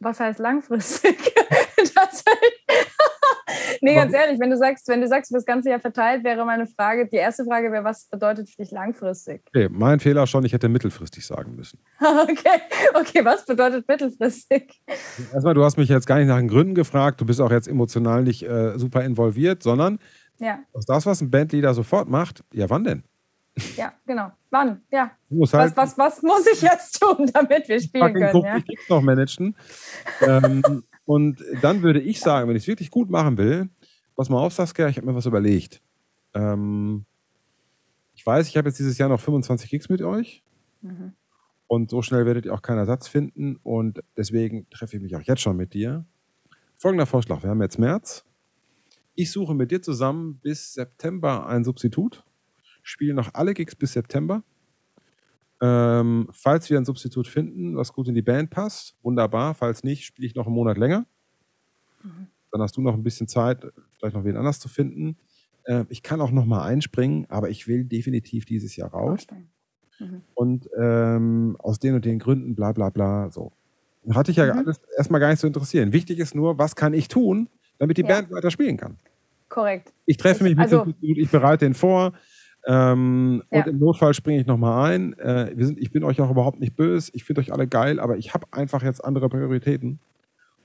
Was 0.00 0.20
heißt 0.20 0.38
langfristig? 0.38 1.34
das 1.94 2.24
nee, 3.80 3.94
ganz 3.94 4.12
ehrlich, 4.12 4.38
wenn 4.38 4.50
du 4.50 4.56
sagst, 4.56 4.88
wenn 4.88 5.00
du 5.00 5.08
sagst, 5.08 5.34
das 5.34 5.44
ganze 5.44 5.70
Jahr 5.70 5.80
verteilt, 5.80 6.24
wäre 6.24 6.44
meine 6.44 6.66
Frage, 6.66 7.08
die 7.08 7.16
erste 7.16 7.44
Frage 7.44 7.72
wäre, 7.72 7.84
was 7.84 8.06
bedeutet 8.06 8.48
für 8.48 8.62
dich 8.62 8.70
langfristig? 8.70 9.42
Okay, 9.48 9.68
mein 9.70 10.00
Fehler 10.00 10.26
schon, 10.26 10.44
ich 10.44 10.52
hätte 10.52 10.68
mittelfristig 10.68 11.26
sagen 11.26 11.54
müssen. 11.56 11.80
okay, 12.00 12.60
okay, 12.94 13.24
was 13.24 13.44
bedeutet 13.44 13.86
mittelfristig? 13.88 14.80
Erstmal, 15.32 15.54
du 15.54 15.64
hast 15.64 15.76
mich 15.76 15.88
jetzt 15.88 16.06
gar 16.06 16.18
nicht 16.18 16.28
nach 16.28 16.38
den 16.38 16.48
Gründen 16.48 16.74
gefragt, 16.74 17.20
du 17.20 17.26
bist 17.26 17.40
auch 17.40 17.50
jetzt 17.50 17.68
emotional 17.68 18.22
nicht 18.22 18.42
äh, 18.42 18.78
super 18.78 19.04
involviert, 19.04 19.62
sondern 19.62 19.98
ja. 20.38 20.60
das, 20.86 21.06
was 21.06 21.20
ein 21.20 21.30
Bandleader 21.30 21.74
sofort 21.74 22.08
macht, 22.08 22.44
ja, 22.52 22.70
wann 22.70 22.84
denn? 22.84 23.02
Ja, 23.76 23.92
genau. 24.06 24.32
Wann? 24.50 24.82
Ja. 24.90 25.10
Halt 25.30 25.52
was, 25.52 25.76
was, 25.76 25.98
was 25.98 26.22
muss 26.22 26.46
ich 26.46 26.62
jetzt 26.62 27.00
tun, 27.00 27.30
damit 27.34 27.68
wir 27.68 27.80
spielen 27.80 28.14
können? 28.14 28.44
Ja? 28.44 28.56
Ich 28.56 28.88
noch 28.88 29.02
managen. 29.02 29.56
ähm, 30.20 30.84
und 31.04 31.42
dann 31.62 31.82
würde 31.82 32.00
ich 32.00 32.20
sagen, 32.20 32.48
wenn 32.48 32.56
ich 32.56 32.64
es 32.64 32.68
wirklich 32.68 32.90
gut 32.90 33.10
machen 33.10 33.38
will, 33.38 33.68
pass 34.16 34.28
mal 34.28 34.38
auf, 34.38 34.52
Saskia, 34.52 34.88
ich 34.88 34.96
habe 34.96 35.06
mir 35.06 35.14
was 35.14 35.26
überlegt. 35.26 35.80
Ähm, 36.34 37.04
ich 38.14 38.26
weiß, 38.26 38.48
ich 38.48 38.56
habe 38.56 38.68
jetzt 38.68 38.78
dieses 38.78 38.98
Jahr 38.98 39.08
noch 39.08 39.20
25 39.20 39.70
Gigs 39.70 39.88
mit 39.88 40.02
euch. 40.02 40.42
Mhm. 40.82 41.12
Und 41.68 41.90
so 41.90 42.02
schnell 42.02 42.26
werdet 42.26 42.46
ihr 42.46 42.54
auch 42.54 42.62
keinen 42.62 42.78
Ersatz 42.78 43.06
finden. 43.06 43.56
Und 43.62 44.02
deswegen 44.16 44.68
treffe 44.70 44.96
ich 44.96 45.02
mich 45.02 45.14
auch 45.14 45.22
jetzt 45.22 45.40
schon 45.40 45.56
mit 45.56 45.74
dir. 45.74 46.04
Folgender 46.76 47.06
Vorschlag: 47.06 47.42
Wir 47.42 47.50
haben 47.50 47.62
jetzt 47.62 47.78
März. 47.78 48.24
Ich 49.14 49.30
suche 49.30 49.54
mit 49.54 49.70
dir 49.70 49.82
zusammen 49.82 50.38
bis 50.42 50.74
September 50.74 51.46
ein 51.46 51.64
Substitut. 51.64 52.24
Spiele 52.88 53.14
noch 53.14 53.34
alle 53.34 53.54
Gigs 53.54 53.76
bis 53.76 53.92
September. 53.92 54.42
Ähm, 55.60 56.28
falls 56.32 56.70
wir 56.70 56.78
ein 56.78 56.84
Substitut 56.84 57.28
finden, 57.28 57.76
was 57.76 57.92
gut 57.92 58.08
in 58.08 58.14
die 58.14 58.22
Band 58.22 58.50
passt, 58.50 58.96
wunderbar. 59.02 59.54
Falls 59.54 59.84
nicht, 59.84 60.04
spiele 60.04 60.26
ich 60.26 60.34
noch 60.34 60.46
einen 60.46 60.54
Monat 60.54 60.78
länger. 60.78 61.04
Mhm. 62.02 62.28
Dann 62.50 62.62
hast 62.62 62.76
du 62.76 62.80
noch 62.80 62.94
ein 62.94 63.02
bisschen 63.02 63.28
Zeit, 63.28 63.66
vielleicht 63.90 64.16
noch 64.16 64.24
wen 64.24 64.36
anders 64.36 64.58
zu 64.58 64.68
finden. 64.68 65.18
Äh, 65.64 65.84
ich 65.90 66.02
kann 66.02 66.20
auch 66.20 66.30
noch 66.30 66.46
mal 66.46 66.64
einspringen, 66.64 67.26
aber 67.28 67.50
ich 67.50 67.68
will 67.68 67.84
definitiv 67.84 68.46
dieses 68.46 68.74
Jahr 68.76 68.90
raus. 68.90 69.26
Mhm. 69.98 70.22
Und 70.34 70.70
ähm, 70.78 71.56
aus 71.58 71.78
den 71.80 71.94
und 71.94 72.04
den 72.04 72.18
Gründen, 72.18 72.54
bla 72.54 72.72
bla 72.72 72.88
bla, 72.88 73.30
so. 73.30 73.52
Hatte 74.10 74.30
ich 74.30 74.38
ja 74.38 74.46
mhm. 74.46 74.60
alles 74.60 74.80
erstmal 74.96 75.20
gar 75.20 75.28
nicht 75.28 75.40
zu 75.40 75.46
interessieren. 75.46 75.92
Wichtig 75.92 76.20
ist 76.20 76.34
nur, 76.34 76.56
was 76.56 76.74
kann 76.74 76.94
ich 76.94 77.08
tun, 77.08 77.50
damit 77.78 77.98
die 77.98 78.02
ja. 78.02 78.08
Band 78.08 78.30
weiter 78.30 78.50
spielen 78.50 78.78
kann. 78.78 78.96
Korrekt. 79.48 79.92
Ich 80.06 80.16
treffe 80.16 80.44
mich 80.44 80.56
mit 80.56 80.64
also, 80.64 80.84
dem 80.84 80.90
Institut, 80.90 81.18
ich 81.18 81.30
bereite 81.30 81.64
den 81.64 81.74
vor, 81.74 82.12
ähm, 82.68 83.42
ja. 83.50 83.60
Und 83.60 83.68
im 83.68 83.78
Notfall 83.78 84.12
springe 84.12 84.40
ich 84.40 84.46
nochmal 84.46 84.92
ein. 84.92 85.18
Äh, 85.18 85.52
wir 85.56 85.66
sind, 85.66 85.78
ich 85.78 85.90
bin 85.90 86.04
euch 86.04 86.20
auch 86.20 86.30
überhaupt 86.30 86.60
nicht 86.60 86.76
böse. 86.76 87.10
Ich 87.14 87.24
finde 87.24 87.40
euch 87.40 87.50
alle 87.50 87.66
geil, 87.66 87.98
aber 87.98 88.18
ich 88.18 88.34
habe 88.34 88.46
einfach 88.50 88.82
jetzt 88.82 89.02
andere 89.02 89.30
Prioritäten. 89.30 90.00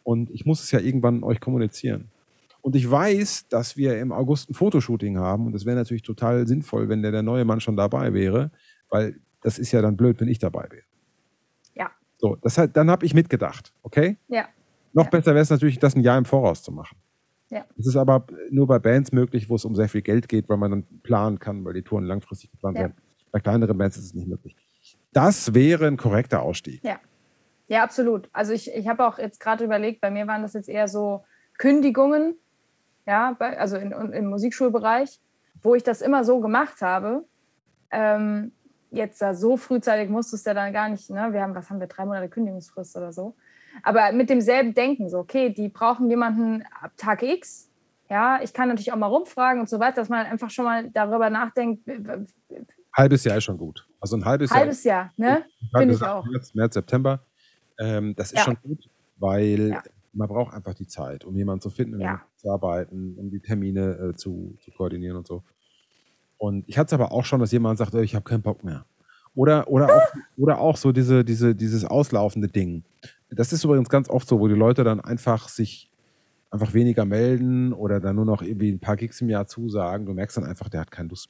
Und 0.04 0.30
ich 0.30 0.46
muss 0.46 0.62
es 0.62 0.70
ja 0.72 0.80
irgendwann 0.80 1.24
euch 1.24 1.40
kommunizieren. 1.40 2.10
Und 2.62 2.76
ich 2.76 2.92
weiß, 2.92 3.48
dass 3.48 3.78
wir 3.78 3.98
im 4.00 4.12
August 4.12 4.50
ein 4.50 4.54
Fotoshooting 4.54 5.18
haben. 5.18 5.48
Und 5.48 5.56
es 5.56 5.66
wäre 5.66 5.78
natürlich 5.78 6.04
total 6.04 6.46
sinnvoll, 6.46 6.90
wenn 6.90 7.02
der, 7.02 7.12
der 7.12 7.24
neue 7.24 7.46
Mann 7.46 7.62
schon 7.62 7.78
dabei 7.78 8.14
wäre. 8.14 8.52
Weil 8.90 9.16
das 9.42 9.58
ist 9.58 9.72
ja 9.72 9.82
dann 9.82 9.96
blöd, 9.96 10.20
wenn 10.20 10.28
ich 10.28 10.40
dabei 10.40 10.68
wäre. 10.70 10.84
Ja. 11.74 11.90
So, 12.18 12.36
das 12.36 12.60
dann 12.74 12.92
habe 12.92 13.06
ich 13.06 13.14
mitgedacht, 13.14 13.72
okay? 13.82 14.18
Ja. 14.28 14.48
Noch 14.92 15.06
ja. 15.06 15.10
besser 15.10 15.32
wäre 15.32 15.44
es 15.44 15.50
natürlich, 15.50 15.80
das 15.80 15.96
ein 15.96 16.02
Jahr 16.02 16.18
im 16.18 16.26
Voraus 16.26 16.64
zu 16.64 16.74
machen. 16.74 16.98
Ja. 17.54 17.66
Das 17.78 17.86
ist 17.86 17.96
aber 17.96 18.26
nur 18.50 18.66
bei 18.66 18.80
Bands 18.80 19.12
möglich, 19.12 19.48
wo 19.48 19.56
es 19.56 19.64
um 19.64 19.76
sehr 19.76 19.88
viel 19.88 20.02
Geld 20.02 20.28
geht, 20.28 20.50
weil 20.50 20.58
man 20.58 20.72
dann 20.72 20.84
planen 21.04 21.38
kann, 21.38 21.64
weil 21.64 21.74
die 21.74 21.84
Touren 21.84 22.06
langfristig 22.06 22.50
geplant 22.52 22.78
ja. 22.78 22.84
werden. 22.84 22.96
Bei 23.32 23.40
kleineren 23.40 23.78
Bands 23.78 23.96
ist 23.98 24.06
es 24.06 24.14
nicht 24.16 24.28
möglich. 24.28 24.56
Das 25.12 25.54
wäre 25.54 25.86
ein 25.86 25.98
korrekter 25.98 26.42
Ausstieg. 26.42 26.84
Ja, 26.84 27.00
ja 27.68 27.84
absolut. 27.84 28.28
Also 28.34 28.54
ich, 28.54 28.74
ich 28.74 28.88
habe 28.88 29.06
auch 29.06 29.20
jetzt 29.20 29.40
gerade 29.40 29.64
überlegt, 29.64 30.02
bei 30.02 30.10
mir 30.10 30.26
waren 30.26 30.42
das 30.42 30.54
jetzt 30.54 30.68
eher 30.68 30.88
so 30.88 31.24
Kündigungen, 31.60 32.36
ja, 33.06 33.36
bei, 33.38 33.60
also 33.60 33.78
in, 33.78 33.92
im 33.92 34.26
Musikschulbereich, 34.26 35.20
wo 35.62 35.76
ich 35.76 35.84
das 35.84 36.02
immer 36.02 36.24
so 36.24 36.40
gemacht 36.40 36.82
habe. 36.82 37.24
Ähm, 37.92 38.52
jetzt 38.90 39.22
da 39.22 39.36
so 39.36 39.58
frühzeitig 39.58 40.10
musstest 40.10 40.46
du 40.46 40.52
ja 40.52 40.54
dann 40.56 40.74
gar 40.74 40.90
nicht, 40.90 41.10
ne? 41.12 41.30
Wir 41.32 41.42
haben, 41.42 41.54
was 41.54 41.70
haben 41.70 41.80
wir, 41.80 41.88
drei 41.88 42.06
Monate 42.06 42.30
Kündigungsfrist 42.30 42.98
oder 42.98 43.12
so. 43.12 43.36
Aber 43.82 44.12
mit 44.12 44.30
demselben 44.30 44.74
Denken, 44.74 45.10
so, 45.10 45.20
okay, 45.20 45.50
die 45.50 45.70
brauchen 45.70 46.10
jemanden 46.10 46.64
ab 46.82 46.92
Tag 46.98 47.24
X. 47.24 47.70
Ja, 48.10 48.40
ich 48.44 48.54
kann 48.54 48.68
natürlich 48.68 48.92
auch 48.92 48.98
mal 48.98 49.08
rumfragen 49.08 49.62
und 49.62 49.70
so 49.70 49.80
weiter, 49.80 49.96
dass 49.96 50.10
man 50.10 50.26
einfach 50.26 50.50
schon 50.50 50.66
mal 50.66 50.90
darüber 50.92 51.30
nachdenkt. 51.30 51.90
Halbes 52.96 53.24
Jahr 53.24 53.38
ist 53.38 53.46
schon 53.46 53.58
gut. 53.58 53.88
Also 54.00 54.18
ein 54.18 54.26
halbes, 54.26 54.52
halbes 54.52 54.84
Jahr. 54.84 55.12
Jahr, 55.18 55.38
ne? 55.38 55.46
Finde 55.76 55.96
ich 55.96 56.04
auch. 56.04 56.26
März, 56.26 56.54
März 56.54 56.74
September. 56.76 57.22
Ähm, 57.80 58.14
das 58.16 58.28
ist 58.28 58.38
ja. 58.38 58.44
schon 58.44 58.58
gut, 58.62 58.88
weil 59.18 59.70
ja. 59.70 59.84
man 60.14 60.28
braucht 60.28 60.54
einfach 60.54 60.76
die 60.76 60.86
Zeit, 60.86 61.26
um 61.26 61.36
jemanden 61.36 61.62
zu 61.62 61.70
finden, 61.72 61.96
um 61.96 62.02
ja. 62.02 62.22
zu 62.36 62.52
arbeiten, 62.52 63.16
um 63.18 63.32
die 63.32 63.40
Termine 63.40 64.12
äh, 64.12 64.16
zu, 64.16 64.56
zu 64.62 64.72
koordinieren 64.72 65.18
und 65.18 65.26
so. 65.26 65.42
Und 66.38 66.66
ich 66.68 66.78
hatte 66.78 66.88
es 66.88 66.94
aber 66.94 67.12
auch 67.12 67.26
schon, 67.26 67.40
dass 67.40 67.52
jemand 67.52 67.78
sagt, 67.78 67.94
ich 67.96 68.14
habe 68.14 68.26
keinen 68.26 68.42
Bock 68.42 68.64
mehr. 68.64 68.86
Oder, 69.36 69.68
oder, 69.68 69.96
auch, 69.96 70.14
oder 70.38 70.60
auch 70.60 70.78
so 70.78 70.92
diese, 70.92 71.24
diese, 71.24 71.56
dieses 71.56 71.86
auslaufende 71.86 72.48
Ding. 72.48 72.84
Das 73.36 73.54
ist 73.54 73.64
übrigens 73.64 73.90
ganz 73.90 74.10
oft 74.10 74.28
so, 74.28 74.40
wo 74.40 74.48
die 74.48 74.54
Leute 74.54 74.84
dann 74.84 75.00
einfach 75.00 75.50
sich 75.50 75.92
einfach 76.50 76.74
weniger 76.74 77.06
melden 77.06 77.74
oder 77.74 78.00
dann 78.00 78.16
nur 78.16 78.26
noch 78.26 78.42
irgendwie 78.42 78.72
ein 78.72 78.80
paar 78.80 78.96
Gigs 78.96 79.22
im 79.22 79.30
Jahr 79.30 79.48
zusagen. 79.48 80.06
Du 80.06 80.14
merkst 80.14 80.38
dann 80.38 80.44
einfach, 80.44 80.70
der 80.70 80.82
hat 80.82 80.92
keine 80.92 81.10
Lust 81.10 81.30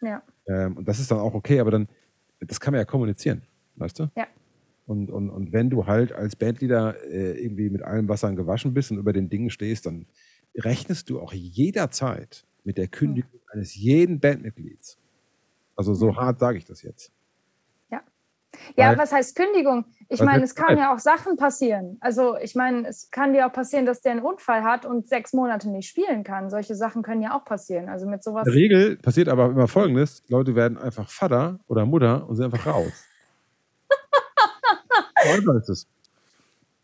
mehr. 0.00 0.22
Ja. 0.46 0.66
Ähm, 0.66 0.76
und 0.76 0.86
das 0.86 1.00
ist 1.00 1.10
dann 1.10 1.18
auch 1.18 1.34
okay, 1.34 1.60
aber 1.60 1.70
dann, 1.70 1.88
das 2.40 2.60
kann 2.60 2.72
man 2.72 2.80
ja 2.80 2.84
kommunizieren, 2.84 3.42
weißt 3.76 4.00
du? 4.00 4.10
Ja. 4.16 4.26
Und, 4.86 5.10
und, 5.10 5.30
und 5.30 5.52
wenn 5.52 5.70
du 5.70 5.86
halt 5.86 6.12
als 6.12 6.36
Bandleader 6.36 7.02
äh, 7.04 7.42
irgendwie 7.42 7.68
mit 7.70 7.82
allen 7.82 8.08
Wassern 8.08 8.36
gewaschen 8.36 8.74
bist 8.74 8.90
und 8.90 8.98
über 8.98 9.12
den 9.12 9.28
Dingen 9.28 9.50
stehst, 9.50 9.86
dann 9.86 10.06
rechnest 10.54 11.10
du 11.10 11.20
auch 11.20 11.32
jederzeit 11.32 12.46
mit 12.64 12.78
der 12.78 12.88
Kündigung 12.88 13.32
hm. 13.32 13.48
eines 13.52 13.74
jeden 13.74 14.20
Bandmitglieds. 14.20 14.98
Also 15.76 15.94
so 15.94 16.16
hart 16.16 16.38
sage 16.38 16.58
ich 16.58 16.64
das 16.64 16.82
jetzt. 16.82 17.12
Ja. 18.76 18.90
Weil, 18.90 18.98
was 18.98 19.12
heißt 19.12 19.36
Kündigung? 19.36 19.84
Ich 20.08 20.22
meine, 20.22 20.44
es 20.44 20.54
kann 20.54 20.78
ja 20.78 20.94
auch 20.94 20.98
Sachen 20.98 21.36
passieren. 21.36 21.98
Also 22.00 22.36
ich 22.38 22.54
meine, 22.54 22.88
es 22.88 23.10
kann 23.10 23.32
dir 23.32 23.46
auch 23.46 23.52
passieren, 23.52 23.84
dass 23.84 24.00
der 24.00 24.12
einen 24.12 24.22
Unfall 24.22 24.62
hat 24.62 24.86
und 24.86 25.08
sechs 25.08 25.32
Monate 25.32 25.68
nicht 25.68 25.88
spielen 25.88 26.24
kann. 26.24 26.50
Solche 26.50 26.74
Sachen 26.74 27.02
können 27.02 27.20
ja 27.20 27.36
auch 27.36 27.44
passieren. 27.44 27.88
Also 27.88 28.06
mit 28.06 28.24
sowas. 28.24 28.46
In 28.46 28.52
der 28.52 28.60
Regel 28.60 28.96
passiert 28.96 29.28
aber 29.28 29.46
immer 29.46 29.68
Folgendes: 29.68 30.22
Leute 30.28 30.54
werden 30.54 30.78
einfach 30.78 31.08
Vater 31.08 31.58
oder 31.66 31.84
Mutter 31.84 32.28
und 32.28 32.36
sind 32.36 32.46
einfach 32.46 32.66
raus. 32.66 32.92
so 35.44 35.52
ist 35.52 35.68
es. 35.68 35.86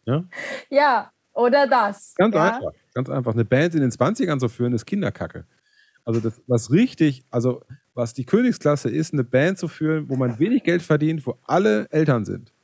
Ja? 0.04 0.24
ja, 0.68 1.10
oder 1.32 1.66
das. 1.66 2.14
Ganz 2.16 2.34
ja? 2.34 2.42
einfach. 2.42 2.72
Ganz 2.94 3.10
einfach. 3.10 3.32
Eine 3.32 3.44
Band 3.44 3.74
in 3.74 3.80
den 3.80 3.90
20ern 3.90 4.38
zu 4.38 4.48
führen, 4.48 4.72
ist 4.72 4.84
Kinderkacke. 4.86 5.46
Also 6.04 6.20
das, 6.20 6.40
was 6.46 6.70
richtig, 6.70 7.24
also 7.30 7.62
was 7.94 8.12
die 8.12 8.24
Königsklasse 8.24 8.90
ist, 8.90 9.12
eine 9.12 9.24
Band 9.24 9.58
zu 9.58 9.68
führen, 9.68 10.08
wo 10.08 10.16
man 10.16 10.38
wenig 10.38 10.64
Geld 10.64 10.82
verdient, 10.82 11.26
wo 11.26 11.38
alle 11.46 11.88
Eltern 11.90 12.24
sind. 12.24 12.52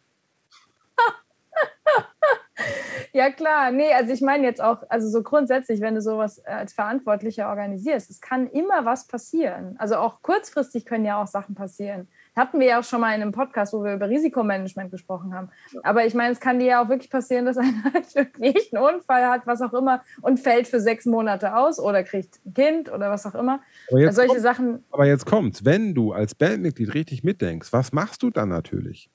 Ja, 3.12 3.32
klar. 3.32 3.72
Nee, 3.72 3.92
also 3.92 4.12
ich 4.12 4.20
meine 4.20 4.44
jetzt 4.44 4.60
auch, 4.60 4.84
also 4.88 5.08
so 5.08 5.24
grundsätzlich, 5.24 5.80
wenn 5.80 5.96
du 5.96 6.00
sowas 6.00 6.38
äh, 6.38 6.50
als 6.50 6.72
Verantwortlicher 6.72 7.48
organisierst, 7.48 8.08
es 8.08 8.20
kann 8.20 8.46
immer 8.46 8.84
was 8.84 9.08
passieren. 9.08 9.74
Also 9.78 9.96
auch 9.96 10.22
kurzfristig 10.22 10.86
können 10.86 11.04
ja 11.04 11.20
auch 11.20 11.26
Sachen 11.26 11.56
passieren. 11.56 12.06
Hatten 12.36 12.60
wir 12.60 12.66
ja 12.66 12.80
auch 12.80 12.84
schon 12.84 13.00
mal 13.00 13.14
in 13.14 13.22
einem 13.22 13.32
Podcast, 13.32 13.72
wo 13.72 13.82
wir 13.82 13.94
über 13.94 14.08
Risikomanagement 14.08 14.90
gesprochen 14.90 15.34
haben. 15.34 15.50
Aber 15.82 16.06
ich 16.06 16.14
meine, 16.14 16.32
es 16.32 16.40
kann 16.40 16.58
dir 16.58 16.66
ja 16.66 16.84
auch 16.84 16.88
wirklich 16.88 17.10
passieren, 17.10 17.44
dass 17.44 17.56
einer 17.58 17.92
halt 17.92 18.14
wirklich 18.14 18.72
einen 18.72 18.84
Unfall 18.84 19.26
hat, 19.26 19.46
was 19.46 19.60
auch 19.62 19.72
immer, 19.72 20.02
und 20.22 20.38
fällt 20.38 20.68
für 20.68 20.80
sechs 20.80 21.06
Monate 21.06 21.56
aus 21.56 21.80
oder 21.80 22.02
kriegt 22.04 22.40
ein 22.46 22.54
Kind 22.54 22.92
oder 22.92 23.10
was 23.10 23.26
auch 23.26 23.34
immer. 23.34 23.60
Also 23.92 24.12
solche 24.12 24.28
kommt, 24.34 24.42
Sachen. 24.42 24.84
Aber 24.90 25.06
jetzt 25.06 25.26
kommt's, 25.26 25.64
wenn 25.64 25.94
du 25.94 26.12
als 26.12 26.34
Bandmitglied 26.34 26.94
richtig 26.94 27.24
mitdenkst, 27.24 27.72
was 27.72 27.92
machst 27.92 28.22
du 28.22 28.30
dann 28.30 28.48
natürlich? 28.48 29.10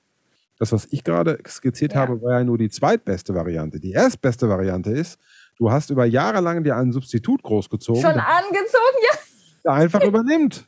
Das, 0.58 0.72
was 0.72 0.86
ich 0.90 1.04
gerade 1.04 1.38
skizziert 1.46 1.94
ja. 1.94 2.00
habe, 2.00 2.22
war 2.22 2.38
ja 2.38 2.44
nur 2.44 2.58
die 2.58 2.70
zweitbeste 2.70 3.34
Variante. 3.34 3.78
Die 3.78 3.92
erstbeste 3.92 4.48
Variante 4.48 4.90
ist, 4.90 5.18
du 5.58 5.70
hast 5.70 5.90
über 5.90 6.06
Jahre 6.06 6.40
lang 6.40 6.64
dir 6.64 6.76
einen 6.76 6.92
Substitut 6.92 7.42
großgezogen. 7.42 8.00
Schon 8.00 8.18
angezogen, 8.18 8.98
ja. 9.02 9.18
Der 9.64 9.72
einfach 9.72 10.02
übernimmt. 10.02 10.66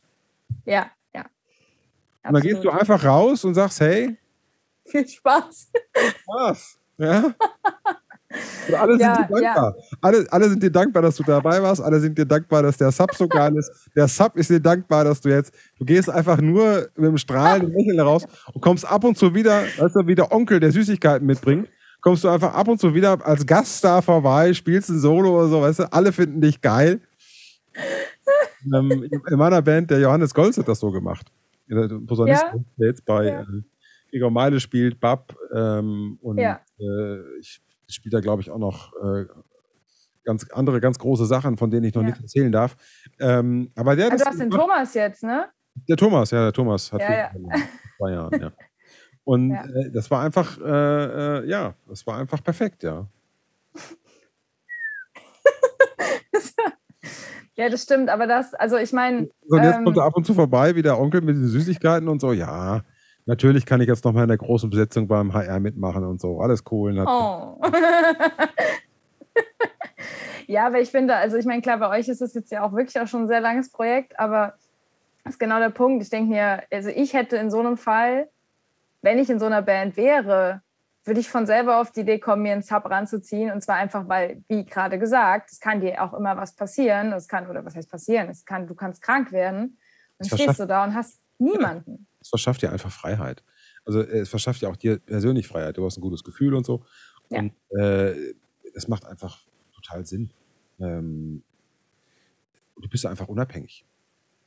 Ja, 0.64 0.90
ja. 2.24 2.28
Und 2.28 2.34
dann 2.34 2.42
gehst 2.42 2.64
du 2.64 2.70
einfach 2.70 3.04
raus 3.04 3.44
und 3.44 3.54
sagst, 3.54 3.80
hey. 3.80 4.16
Viel 4.86 5.06
Spaß. 5.08 5.70
Viel 5.94 6.10
Spaß. 6.22 6.78
Ja. 6.98 7.34
Und 8.68 8.74
alle 8.74 8.92
sind 8.92 9.00
ja, 9.00 9.22
dir 9.22 9.40
dankbar. 9.40 9.74
Ja. 9.76 9.96
Alle, 10.02 10.26
alle 10.30 10.48
sind 10.50 10.62
dir 10.62 10.70
dankbar, 10.70 11.02
dass 11.02 11.16
du 11.16 11.22
dabei 11.22 11.62
warst. 11.62 11.80
Alle 11.80 11.98
sind 11.98 12.18
dir 12.18 12.26
dankbar, 12.26 12.62
dass 12.62 12.76
der 12.76 12.92
Sub 12.92 13.14
so 13.14 13.26
geil 13.26 13.56
ist. 13.56 13.70
Der 13.96 14.06
Sub 14.06 14.36
ist 14.36 14.50
dir 14.50 14.60
dankbar, 14.60 15.04
dass 15.04 15.20
du 15.20 15.30
jetzt, 15.30 15.54
du 15.78 15.84
gehst 15.84 16.10
einfach 16.10 16.38
nur 16.38 16.88
mit 16.96 17.06
dem 17.06 17.18
strahlenden 17.18 17.72
Lächeln 17.72 18.00
raus 18.00 18.26
und 18.52 18.60
kommst 18.60 18.86
ab 18.86 19.04
und 19.04 19.16
zu 19.16 19.34
wieder, 19.34 19.62
weißt 19.62 19.96
du, 19.96 20.06
wie 20.06 20.14
der 20.14 20.30
Onkel, 20.30 20.60
der 20.60 20.72
Süßigkeiten 20.72 21.26
mitbringt, 21.26 21.68
kommst 22.02 22.24
du 22.24 22.28
einfach 22.28 22.52
ab 22.52 22.68
und 22.68 22.78
zu 22.78 22.94
wieder 22.94 23.24
als 23.26 23.46
Gaststar 23.46 24.02
vorbei, 24.02 24.52
spielst 24.52 24.90
ein 24.90 24.98
Solo 24.98 25.38
oder 25.38 25.48
so, 25.48 25.62
weißt 25.62 25.78
du, 25.80 25.92
alle 25.92 26.12
finden 26.12 26.40
dich 26.42 26.60
geil. 26.60 27.00
ähm, 28.74 29.08
in 29.30 29.38
meiner 29.38 29.62
Band, 29.62 29.90
der 29.90 30.00
Johannes 30.00 30.34
Golz 30.34 30.58
hat 30.58 30.68
das 30.68 30.80
so 30.80 30.90
gemacht. 30.90 31.26
Der 31.68 31.88
Posaunist, 32.06 32.42
ja. 32.42 32.54
der 32.78 32.88
jetzt 32.88 33.04
bei 33.04 33.26
ja. 33.26 33.40
äh, 33.42 33.62
Igor 34.10 34.30
Meile 34.30 34.60
spielt, 34.60 35.00
Bab 35.00 35.36
ähm, 35.54 36.18
und 36.22 36.38
ja. 36.38 36.60
äh, 36.78 37.38
ich 37.40 37.60
spielt 37.88 38.14
da, 38.14 38.20
glaube 38.20 38.42
ich, 38.42 38.50
auch 38.50 38.58
noch 38.58 38.92
äh, 39.02 39.26
ganz 40.24 40.48
andere, 40.50 40.80
ganz 40.80 40.98
große 40.98 41.26
Sachen, 41.26 41.56
von 41.56 41.70
denen 41.70 41.84
ich 41.84 41.94
noch 41.94 42.02
ja. 42.02 42.08
nicht 42.08 42.20
erzählen 42.20 42.52
darf. 42.52 42.76
Ähm, 43.18 43.70
aber 43.74 43.96
der, 43.96 44.12
also 44.12 44.24
du 44.24 44.30
hast 44.30 44.40
den 44.40 44.50
Thomas 44.50 44.94
jetzt, 44.94 45.22
ne? 45.22 45.46
Der 45.88 45.96
Thomas, 45.96 46.30
ja, 46.30 46.42
der 46.42 46.52
Thomas 46.52 46.92
hat 46.92 47.00
ja, 47.00 47.12
ja. 47.12 47.30
zwei 47.96 48.10
Jahren, 48.10 48.40
ja. 48.40 48.52
Und. 49.24 49.52
Äh, 49.52 49.90
das 49.92 50.10
war 50.10 50.22
einfach, 50.22 50.58
äh, 50.58 50.64
äh, 51.40 51.48
ja, 51.48 51.74
das 51.86 52.06
war 52.06 52.18
einfach 52.18 52.42
perfekt, 52.42 52.82
ja. 52.82 53.06
Ja, 57.58 57.68
das 57.68 57.82
stimmt, 57.82 58.08
aber 58.08 58.28
das, 58.28 58.54
also 58.54 58.76
ich 58.76 58.92
meine. 58.92 59.30
Und 59.48 59.64
jetzt 59.64 59.78
ähm, 59.78 59.84
kommt 59.84 59.96
er 59.96 60.04
ab 60.04 60.16
und 60.16 60.24
zu 60.24 60.32
vorbei, 60.32 60.76
wie 60.76 60.82
der 60.82 60.96
Onkel 60.96 61.22
mit 61.22 61.34
den 61.34 61.48
Süßigkeiten 61.48 62.08
und 62.08 62.20
so, 62.20 62.32
ja. 62.32 62.82
Natürlich 63.26 63.66
kann 63.66 63.80
ich 63.80 63.88
jetzt 63.88 64.04
noch 64.04 64.12
mal 64.12 64.22
in 64.22 64.28
der 64.28 64.38
großen 64.38 64.70
Besetzung 64.70 65.08
beim 65.08 65.34
HR 65.34 65.58
mitmachen 65.58 66.04
und 66.04 66.20
so. 66.20 66.40
Alles 66.40 66.62
cool. 66.70 66.96
Oh. 67.04 67.60
ja, 70.46 70.68
aber 70.68 70.80
ich 70.80 70.90
finde, 70.90 71.16
also 71.16 71.36
ich 71.36 71.46
meine, 71.46 71.60
klar, 71.60 71.78
bei 71.78 71.98
euch 71.98 72.06
ist 72.06 72.22
es 72.22 72.32
jetzt 72.32 72.52
ja 72.52 72.64
auch 72.64 72.72
wirklich 72.72 72.98
auch 73.00 73.08
schon 73.08 73.22
ein 73.22 73.26
sehr 73.26 73.40
langes 73.40 73.72
Projekt, 73.72 74.18
aber 74.20 74.54
das 75.24 75.34
ist 75.34 75.40
genau 75.40 75.58
der 75.58 75.70
Punkt. 75.70 76.00
Ich 76.04 76.10
denke 76.10 76.30
mir, 76.30 76.62
also 76.70 76.90
ich 76.90 77.12
hätte 77.12 77.36
in 77.36 77.50
so 77.50 77.58
einem 77.58 77.76
Fall, 77.76 78.28
wenn 79.02 79.18
ich 79.18 79.28
in 79.28 79.40
so 79.40 79.46
einer 79.46 79.62
Band 79.62 79.96
wäre, 79.96 80.62
würde 81.08 81.20
ich 81.20 81.28
von 81.28 81.46
selber 81.46 81.80
auf 81.80 81.90
die 81.90 82.00
Idee 82.00 82.20
kommen, 82.20 82.42
mir 82.42 82.52
einen 82.52 82.62
Sub 82.62 82.84
ranzuziehen. 82.84 83.50
Und 83.50 83.62
zwar 83.62 83.76
einfach, 83.76 84.08
weil, 84.08 84.44
wie 84.48 84.64
gerade 84.64 84.98
gesagt, 84.98 85.50
es 85.50 85.58
kann 85.58 85.80
dir 85.80 86.02
auch 86.02 86.14
immer 86.14 86.36
was 86.36 86.54
passieren. 86.54 87.12
Es 87.12 87.26
kann, 87.26 87.48
oder 87.48 87.64
was 87.64 87.74
heißt 87.74 87.90
passieren? 87.90 88.28
Es 88.28 88.44
kann, 88.44 88.66
du 88.66 88.74
kannst 88.74 89.02
krank 89.02 89.32
werden. 89.32 89.78
Dann 90.18 90.28
stehst 90.28 90.60
du 90.60 90.66
da 90.66 90.84
und 90.84 90.94
hast 90.94 91.20
niemanden 91.38 92.06
es 92.20 92.28
verschafft 92.28 92.62
dir 92.62 92.70
einfach 92.70 92.90
Freiheit. 92.90 93.42
Also 93.84 94.00
äh, 94.00 94.18
es 94.18 94.28
verschafft 94.28 94.62
dir 94.62 94.68
auch 94.68 94.76
dir 94.76 94.98
persönlich 94.98 95.48
Freiheit. 95.48 95.76
Du 95.76 95.84
hast 95.84 95.96
ein 95.96 96.02
gutes 96.02 96.24
Gefühl 96.24 96.54
und 96.54 96.66
so. 96.66 96.84
Ja. 97.30 97.40
Und 97.40 97.52
äh, 97.78 98.34
es 98.74 98.88
macht 98.88 99.06
einfach 99.06 99.40
total 99.74 100.04
Sinn. 100.06 100.30
Ähm, 100.80 101.42
du 102.80 102.88
bist 102.88 103.06
einfach 103.06 103.28
unabhängig. 103.28 103.84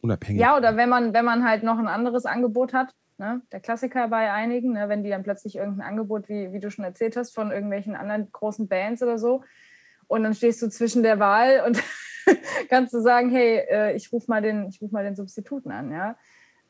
Unabhängig. 0.02 0.42
Ja, 0.42 0.58
oder 0.58 0.78
wenn 0.78 0.90
man, 0.90 1.14
wenn 1.14 1.26
man 1.26 1.44
halt 1.44 1.64
noch 1.64 1.78
ein 1.78 1.88
anderes 1.88 2.26
Angebot 2.26 2.74
hat, 2.74 2.94
ne? 3.22 3.42
der 3.52 3.62
Klassiker 3.62 4.10
bei 4.10 4.34
einigen, 4.34 4.74
ne? 4.74 4.90
wenn 4.90 5.04
die 5.04 5.10
dann 5.10 5.24
plötzlich 5.24 5.56
irgendein 5.56 5.88
Angebot, 5.88 6.28
wie, 6.28 6.52
wie 6.52 6.60
du 6.60 6.70
schon 6.70 6.84
erzählt 6.84 7.16
hast, 7.16 7.34
von 7.34 7.52
irgendwelchen 7.52 7.96
anderen 7.96 8.30
großen 8.32 8.68
Bands 8.68 9.02
oder 9.02 9.18
so, 9.18 9.44
und 10.08 10.24
dann 10.24 10.34
stehst 10.34 10.62
du 10.62 10.68
zwischen 10.68 11.04
der 11.04 11.20
Wahl 11.20 11.64
und 11.66 11.82
kannst 12.70 12.94
du 12.94 13.00
sagen, 13.00 13.30
hey, 13.30 13.64
äh, 13.70 13.96
ich 13.96 14.12
rufe 14.12 14.30
mal, 14.30 14.42
den, 14.42 14.74
ruf 14.82 14.92
mal 14.92 15.06
den 15.06 15.16
Substituten 15.16 15.72
an. 15.72 15.90
Ja? 15.90 16.18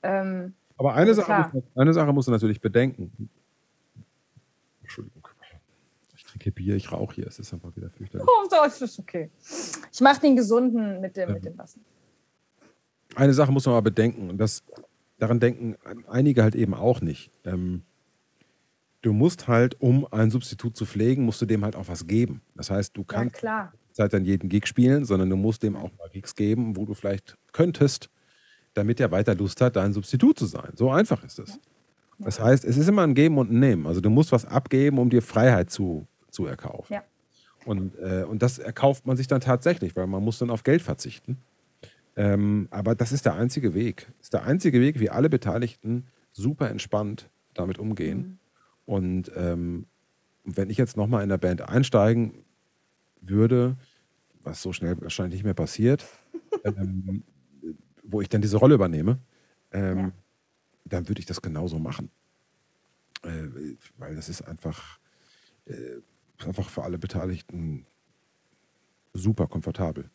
Ähm, 0.04 0.54
aber 0.78 0.94
eine, 0.94 1.14
Sache 1.16 1.50
muss, 1.52 1.64
eine 1.76 1.94
Sache 1.94 2.14
musst 2.14 2.28
du 2.28 2.32
natürlich 2.32 2.62
bedenken. 2.62 3.30
Entschuldigung. 4.82 5.28
Ich 6.16 6.24
trinke 6.24 6.52
Bier, 6.52 6.76
ich 6.76 6.92
rauche 6.92 7.16
hier. 7.16 7.28
Es 7.28 7.40
ist 7.40 7.52
einfach 7.54 7.76
wieder 7.76 7.90
fürchterlich. 7.90 8.28
Oh, 8.28 8.48
das 8.50 8.82
ist 8.82 9.00
okay. 9.00 9.32
Ich 9.92 10.02
mache 10.02 10.22
den 10.22 10.36
gesunden 10.36 11.02
mit 11.02 11.18
dem, 11.18 11.30
ja. 11.30 11.36
mit 11.36 11.46
dem 11.46 11.58
Wasser. 11.58 11.80
Eine 13.16 13.34
Sache 13.34 13.52
muss 13.52 13.66
man 13.66 13.74
aber 13.74 13.84
bedenken. 13.84 14.30
Und 14.30 14.38
das, 14.38 14.64
daran 15.22 15.40
denken 15.40 15.76
einige 16.08 16.44
halt 16.44 16.56
eben 16.56 16.74
auch 16.74 17.02
nicht. 17.02 17.32
Ähm, 17.46 17.84
du 19.02 19.14
musst 19.14 19.48
halt, 19.48 19.80
um 19.80 20.08
ein 20.12 20.32
Substitut 20.32 20.76
zu 20.76 20.86
pflegen, 20.86 21.24
musst 21.24 21.42
du 21.42 21.46
dem 21.46 21.64
halt 21.64 21.76
auch 21.76 21.88
was 21.88 22.08
geben. 22.08 22.42
Das 22.56 22.70
heißt, 22.70 22.96
du 22.98 23.04
kannst 23.04 23.42
ja, 23.42 23.72
halt 23.98 24.14
dann 24.14 24.26
jeden 24.26 24.50
Gig 24.50 24.68
spielen, 24.68 25.06
sondern 25.06 25.30
du 25.30 25.36
musst 25.36 25.64
dem 25.64 25.76
auch 25.76 25.92
mal 25.98 26.10
Gigs 26.12 26.36
geben, 26.36 26.76
wo 26.76 26.86
du 26.86 26.94
vielleicht 26.94 27.38
könntest 27.54 28.10
damit 28.74 29.00
er 29.00 29.12
weiter 29.12 29.36
Lust 29.36 29.62
hat, 29.62 29.76
dein 29.76 29.94
Substitut 29.94 30.40
zu 30.40 30.46
sein. 30.46 30.72
So 30.76 30.92
einfach 30.92 31.24
ist 31.24 31.40
es. 31.40 31.60
Das 32.20 32.40
heißt, 32.40 32.66
es 32.66 32.78
ist 32.78 32.88
immer 32.88 33.02
ein 33.04 33.16
Geben 33.16 33.38
und 33.38 33.52
ein 33.52 33.60
Nehmen. 33.60 33.88
Also 33.88 34.00
du 34.00 34.10
musst 34.10 34.32
was 34.32 34.46
abgeben, 34.46 35.00
um 35.00 35.10
dir 35.10 35.22
Freiheit 35.22 35.70
zu, 35.72 36.08
zu 36.30 36.46
erkaufen. 36.46 36.94
Ja. 36.94 37.04
Und, 37.66 37.98
äh, 38.00 38.24
und 38.24 38.42
das 38.42 38.60
erkauft 38.60 39.06
man 39.06 39.18
sich 39.18 39.28
dann 39.28 39.42
tatsächlich, 39.42 39.96
weil 39.96 40.08
man 40.08 40.24
muss 40.24 40.40
dann 40.40 40.50
auf 40.50 40.64
Geld 40.64 40.82
verzichten. 40.82 41.38
Ähm, 42.16 42.68
aber 42.72 42.96
das 42.96 43.12
ist 43.12 43.26
der 43.26 43.36
einzige 43.36 43.74
Weg. 43.74 44.08
Das 44.18 44.28
ist 44.28 44.34
der 44.34 44.44
einzige 44.44 44.82
Weg, 44.82 45.00
wie 45.00 45.10
alle 45.10 45.30
Beteiligten 45.30 46.08
super 46.32 46.70
entspannt 46.70 47.30
damit 47.54 47.80
umgehen. 47.80 48.18
Mhm. 48.18 48.40
Und 48.86 49.32
ähm, 49.36 49.86
wenn 50.44 50.70
ich 50.70 50.78
jetzt 50.78 50.98
nochmal 50.98 51.24
in 51.24 51.30
der 51.30 51.38
Band 51.38 51.62
einsteigen 51.62 52.44
würde, 53.22 53.78
was 54.42 54.62
so 54.62 54.74
schnell 54.74 55.00
wahrscheinlich 55.02 55.40
nicht 55.40 55.44
mehr 55.44 55.54
passiert, 55.54 56.06
ähm, 56.64 57.24
wo 58.04 58.22
ich 58.22 58.30
dann 58.30 58.42
diese 58.42 58.58
Rolle 58.58 58.76
übernehme, 58.76 59.20
ähm, 59.72 59.98
ja. 59.98 60.12
dann 60.86 61.08
würde 61.08 61.20
ich 61.20 61.26
das 61.26 61.42
genauso 61.42 61.80
machen. 61.80 62.10
Äh, 63.24 63.76
weil 63.98 64.16
das 64.16 64.30
ist 64.30 64.42
einfach, 64.42 65.00
äh, 65.66 66.02
einfach 66.46 66.70
für 66.70 66.84
alle 66.84 66.98
Beteiligten 66.98 67.86
super 69.14 69.48
komfortabel. 69.48 70.10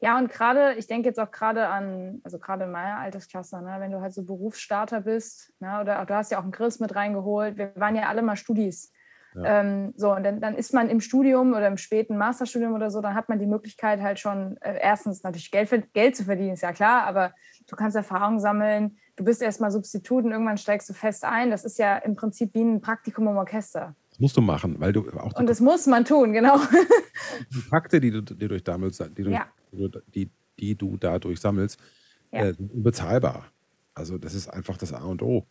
Ja, 0.00 0.18
und 0.18 0.30
gerade, 0.30 0.74
ich 0.74 0.86
denke 0.86 1.08
jetzt 1.08 1.18
auch 1.18 1.30
gerade 1.30 1.66
an, 1.68 2.20
also 2.22 2.38
gerade 2.38 2.64
in 2.64 2.70
meiner 2.70 2.98
Altersklasse, 2.98 3.60
ne, 3.62 3.76
wenn 3.78 3.90
du 3.90 4.00
halt 4.00 4.14
so 4.14 4.24
Berufsstarter 4.24 5.00
bist, 5.00 5.52
ne, 5.58 5.80
oder 5.80 6.04
du 6.06 6.14
hast 6.14 6.30
ja 6.30 6.38
auch 6.38 6.44
einen 6.44 6.52
Chris 6.52 6.78
mit 6.78 6.94
reingeholt, 6.94 7.58
wir 7.58 7.72
waren 7.74 7.96
ja 7.96 8.08
alle 8.08 8.22
mal 8.22 8.36
Studis. 8.36 8.92
Ja. 9.34 9.60
Ähm, 9.60 9.92
so, 9.96 10.14
und 10.14 10.22
dann, 10.22 10.40
dann 10.40 10.54
ist 10.54 10.72
man 10.72 10.88
im 10.88 11.00
Studium 11.00 11.52
oder 11.52 11.66
im 11.66 11.76
späten 11.76 12.16
Masterstudium 12.16 12.72
oder 12.74 12.90
so, 12.90 13.00
dann 13.00 13.14
hat 13.14 13.28
man 13.28 13.38
die 13.38 13.46
Möglichkeit 13.46 14.00
halt 14.00 14.18
schon, 14.18 14.56
äh, 14.60 14.78
erstens 14.80 15.22
natürlich 15.22 15.50
Geld, 15.50 15.68
für, 15.68 15.80
Geld 15.80 16.16
zu 16.16 16.24
verdienen, 16.24 16.54
ist 16.54 16.62
ja 16.62 16.72
klar, 16.72 17.04
aber 17.04 17.32
du 17.68 17.76
kannst 17.76 17.96
Erfahrung 17.96 18.40
sammeln, 18.40 18.98
du 19.16 19.24
bist 19.24 19.42
erstmal 19.42 19.70
Substitut 19.70 20.24
und 20.24 20.32
irgendwann 20.32 20.58
steigst 20.58 20.88
du 20.88 20.94
fest 20.94 21.24
ein. 21.24 21.50
Das 21.50 21.64
ist 21.64 21.78
ja 21.78 21.96
im 21.98 22.16
Prinzip 22.16 22.54
wie 22.54 22.62
ein 22.62 22.80
Praktikum 22.80 23.28
im 23.28 23.36
Orchester. 23.36 23.94
Das 24.10 24.20
musst 24.20 24.36
du 24.36 24.40
machen, 24.40 24.80
weil 24.80 24.92
du 24.92 25.08
auch. 25.18 25.34
Und 25.34 25.48
das 25.48 25.60
muss 25.60 25.86
man 25.86 26.04
tun, 26.04 26.32
genau. 26.32 26.58
Die 27.52 27.60
Kontakte, 27.60 28.00
die 28.00 28.10
du, 28.10 28.22
die 28.22 28.48
durch 28.48 28.62
sammelst, 28.64 29.04
die 29.16 29.22
du, 29.22 29.30
ja. 29.30 29.46
Die, 29.72 30.30
die 30.58 30.74
du 30.74 30.96
dadurch 30.96 31.40
sammelst, 31.40 31.78
ja. 32.32 32.46
äh, 32.46 32.54
sind 32.54 32.72
unbezahlbar. 32.72 33.46
Also 33.94 34.18
das 34.18 34.34
ist 34.34 34.48
einfach 34.48 34.76
das 34.76 34.92
A 34.92 35.04
und 35.04 35.22
O. 35.22 35.46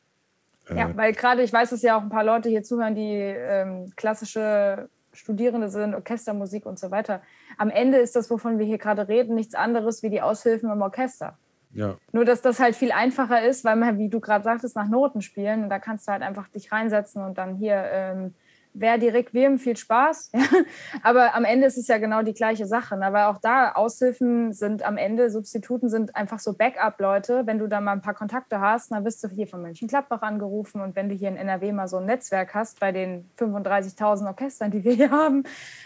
Ja, 0.70 0.90
äh, 0.90 0.98
weil 0.98 1.14
gerade, 1.14 1.44
ich 1.44 1.54
weiß, 1.54 1.70
dass 1.70 1.82
ja 1.82 1.98
auch 1.98 2.02
ein 2.02 2.10
paar 2.10 2.24
Leute 2.24 2.50
hier 2.50 2.64
zuhören, 2.64 2.96
die 2.96 3.14
ähm, 3.14 3.92
klassische 3.96 4.90
Studierende 5.14 5.70
sind, 5.70 5.96
Orchestermusik 5.96 6.66
und 6.66 6.78
so 6.78 6.92
weiter. 6.92 7.22
Am 7.58 7.70
Ende 7.70 7.98
ist 7.98 8.16
das, 8.16 8.30
wovon 8.30 8.60
wir 8.60 8.66
hier 8.66 8.78
gerade 8.78 9.08
reden, 9.08 9.36
nichts 9.36 9.56
anderes 9.56 10.04
wie 10.04 10.10
die 10.10 10.22
Aushilfen 10.22 10.72
im 10.72 10.82
Orchester. 10.82 11.38
Ja. 11.74 11.98
Nur, 12.12 12.26
dass 12.26 12.42
das 12.42 12.60
halt 12.60 12.76
viel 12.76 12.92
einfacher 12.92 13.44
ist, 13.44 13.66
weil 13.66 13.76
man, 13.76 13.98
wie 13.98 14.10
du 14.10 14.20
gerade 14.20 14.44
sagtest, 14.44 14.76
nach 14.76 14.88
Noten 14.88 15.22
spielen 15.22 15.64
und 15.64 15.70
da 15.70 15.80
kannst 15.80 16.08
du 16.08 16.12
halt 16.12 16.22
einfach 16.22 16.48
dich 16.50 16.72
reinsetzen 16.72 17.24
und 17.24 17.38
dann 17.38 17.56
hier 17.56 17.84
ähm, 17.92 18.36
Verdi 18.80 19.10
Requiem, 19.10 19.60
viel 19.60 19.78
Spaß. 19.78 20.32
Aber 21.04 21.36
am 21.36 21.46
Ende 21.46 21.68
ist 21.68 21.78
es 21.78 21.88
ja 21.88 21.98
genau 21.98 22.22
die 22.22 22.34
gleiche 22.34 22.66
Sache. 22.66 22.98
Ne? 22.98 23.12
Weil 23.12 23.26
auch 23.26 23.40
da 23.40 23.74
Aushilfen 23.74 24.54
sind 24.54 24.84
am 24.84 24.98
Ende, 24.98 25.30
Substituten 25.30 25.90
sind 25.90 26.16
einfach 26.16 26.40
so 26.40 26.54
Backup-Leute. 26.54 27.44
Wenn 27.46 27.60
du 27.60 27.68
da 27.68 27.82
mal 27.82 27.94
ein 27.94 28.02
paar 28.02 28.14
Kontakte 28.14 28.60
hast, 28.60 28.92
dann 28.92 29.04
bist 29.04 29.24
du 29.24 29.30
hier 29.30 29.48
von 29.48 29.62
Mönchengladbach 29.62 30.22
angerufen. 30.22 30.82
Und 30.82 30.96
wenn 30.96 31.10
du 31.10 31.16
hier 31.16 31.30
in 31.30 31.38
NRW 31.38 31.72
mal 31.72 31.88
so 31.88 31.98
ein 31.98 32.06
Netzwerk 32.06 32.54
hast, 32.54 32.80
bei 32.80 32.92
den 32.92 33.30
35.000 33.38 34.28
Orchestern, 34.28 34.72
die 34.72 34.84
wir 34.84 34.94
hier 34.94 35.12
haben, 35.12 35.44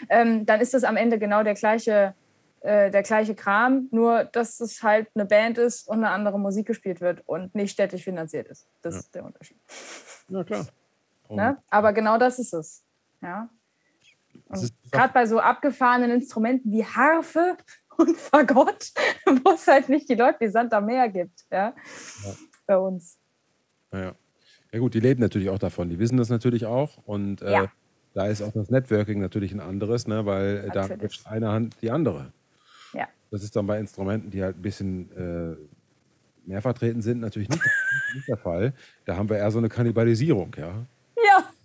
ähm, 0.08 0.46
dann 0.46 0.60
ist 0.60 0.74
das 0.74 0.84
am 0.84 0.96
Ende 0.96 1.18
genau 1.18 1.42
der 1.42 1.54
gleiche, 1.54 2.14
äh, 2.60 2.90
der 2.90 3.02
gleiche 3.02 3.34
Kram. 3.34 3.88
Nur, 3.90 4.24
dass 4.24 4.60
es 4.60 4.82
halt 4.82 5.08
eine 5.14 5.24
Band 5.24 5.58
ist 5.58 5.88
und 5.88 5.98
eine 5.98 6.10
andere 6.10 6.38
Musik 6.38 6.66
gespielt 6.66 7.00
wird 7.00 7.22
und 7.26 7.54
nicht 7.54 7.72
städtisch 7.72 8.04
finanziert 8.04 8.48
ist. 8.48 8.66
Das 8.82 8.94
ja. 8.94 9.00
ist 9.00 9.14
der 9.14 9.24
Unterschied. 9.24 9.58
Ja, 10.28 10.44
klar. 10.44 10.66
Ne? 11.36 11.58
Aber 11.70 11.92
genau 11.92 12.18
das 12.18 12.38
ist 12.38 12.52
es. 12.52 12.84
Ja. 13.20 13.48
Gerade 14.90 15.12
bei 15.12 15.26
so 15.26 15.38
abgefahrenen 15.38 16.10
Instrumenten 16.10 16.72
wie 16.72 16.84
Harfe 16.84 17.56
und 17.96 18.16
Fagott, 18.16 18.92
wo 19.44 19.52
es 19.52 19.66
halt 19.66 19.88
nicht 19.88 20.08
die 20.08 20.14
Leute 20.14 20.40
wie 20.40 20.48
Sand 20.48 20.72
am 20.74 20.86
Meer 20.86 21.08
gibt, 21.08 21.44
ja, 21.50 21.74
ja. 22.24 22.34
bei 22.66 22.78
uns. 22.78 23.18
Ja. 23.92 24.14
ja 24.72 24.78
gut, 24.78 24.94
die 24.94 25.00
leben 25.00 25.20
natürlich 25.20 25.50
auch 25.50 25.58
davon, 25.58 25.88
die 25.88 25.98
wissen 25.98 26.16
das 26.16 26.28
natürlich 26.28 26.66
auch 26.66 26.98
und 27.04 27.42
äh, 27.42 27.52
ja. 27.52 27.72
da 28.14 28.26
ist 28.26 28.42
auch 28.42 28.52
das 28.52 28.70
Networking 28.70 29.20
natürlich 29.20 29.52
ein 29.52 29.60
anderes, 29.60 30.06
ne, 30.06 30.24
weil 30.24 30.66
natürlich. 30.66 30.98
da 30.98 31.02
wäscht 31.02 31.26
eine 31.26 31.50
Hand 31.50 31.76
die 31.82 31.90
andere. 31.90 32.32
Ja. 32.94 33.08
Das 33.30 33.42
ist 33.42 33.54
dann 33.56 33.66
bei 33.66 33.78
Instrumenten, 33.78 34.30
die 34.30 34.42
halt 34.42 34.56
ein 34.56 34.62
bisschen 34.62 35.12
äh, 35.12 35.56
mehr 36.46 36.62
vertreten 36.62 37.02
sind, 37.02 37.20
natürlich 37.20 37.48
nicht, 37.48 37.62
nicht 38.14 38.28
der 38.28 38.38
Fall. 38.38 38.74
Da 39.04 39.16
haben 39.16 39.28
wir 39.28 39.36
eher 39.36 39.50
so 39.50 39.58
eine 39.58 39.68
Kannibalisierung, 39.68 40.54
ja. 40.58 40.86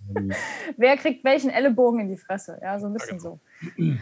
Wer 0.77 0.97
kriegt 0.97 1.23
welchen 1.23 1.49
Ellenbogen 1.49 1.99
in 1.99 2.09
die 2.09 2.17
Fresse? 2.17 2.59
Ja, 2.61 2.79
so 2.79 2.87
ein 2.87 2.93
bisschen 2.93 3.17
genau. 3.17 3.39
so. 3.77 3.93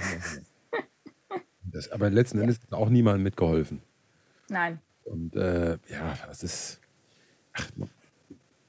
Das, 1.63 1.91
aber 1.91 2.09
letzten 2.09 2.39
Endes 2.39 2.59
hat 2.61 2.73
auch 2.73 2.89
niemand 2.89 3.23
mitgeholfen. 3.23 3.81
Nein. 4.49 4.79
Und 5.03 5.35
äh, 5.35 5.77
ja, 5.89 6.17
das 6.27 6.43
ist. 6.43 6.79
Ach, 7.53 7.69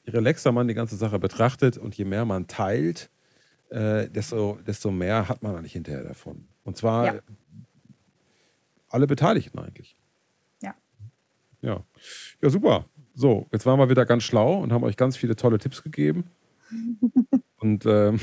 je 0.04 0.12
relaxer 0.12 0.52
man 0.52 0.68
die 0.68 0.74
ganze 0.74 0.96
Sache 0.96 1.18
betrachtet 1.18 1.78
und 1.78 1.94
je 1.96 2.04
mehr 2.04 2.24
man 2.24 2.46
teilt, 2.46 3.10
äh, 3.70 4.08
desto, 4.08 4.58
desto 4.66 4.90
mehr 4.90 5.28
hat 5.28 5.42
man 5.42 5.56
eigentlich 5.56 5.72
hinterher 5.72 6.04
davon. 6.04 6.46
Und 6.64 6.76
zwar 6.76 7.06
ja. 7.06 7.20
alle 8.88 9.06
Beteiligten 9.06 9.58
eigentlich. 9.58 9.96
Ja. 10.62 10.74
Ja. 11.62 11.84
Ja, 12.40 12.50
super. 12.50 12.86
So, 13.14 13.46
jetzt 13.50 13.66
waren 13.66 13.78
wir 13.78 13.88
wieder 13.88 14.04
ganz 14.04 14.22
schlau 14.22 14.58
und 14.58 14.72
haben 14.72 14.84
euch 14.84 14.96
ganz 14.96 15.16
viele 15.16 15.36
tolle 15.36 15.58
Tipps 15.58 15.82
gegeben. 15.82 16.30
Und 17.58 17.86
ähm, 17.86 18.20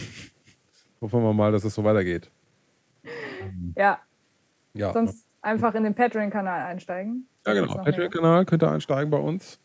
hoffen 1.02 1.24
wir 1.24 1.34
mal, 1.34 1.52
dass 1.52 1.64
es 1.64 1.74
so 1.76 1.84
weitergeht. 1.84 2.30
Ja. 3.76 4.00
ja. 4.74 4.94
Sonst 4.94 5.26
einfach 5.42 5.76
in 5.76 5.84
den 5.84 5.96
Patreon-Kanal 5.96 6.62
einsteigen. 6.68 7.28
Ja, 7.46 7.54
genau. 7.54 7.76
Patreon-Kanal 7.76 8.46
könnt 8.46 8.64
ihr 8.64 8.72
einsteigen 8.72 9.10
bei 9.10 9.18
uns. 9.18 9.60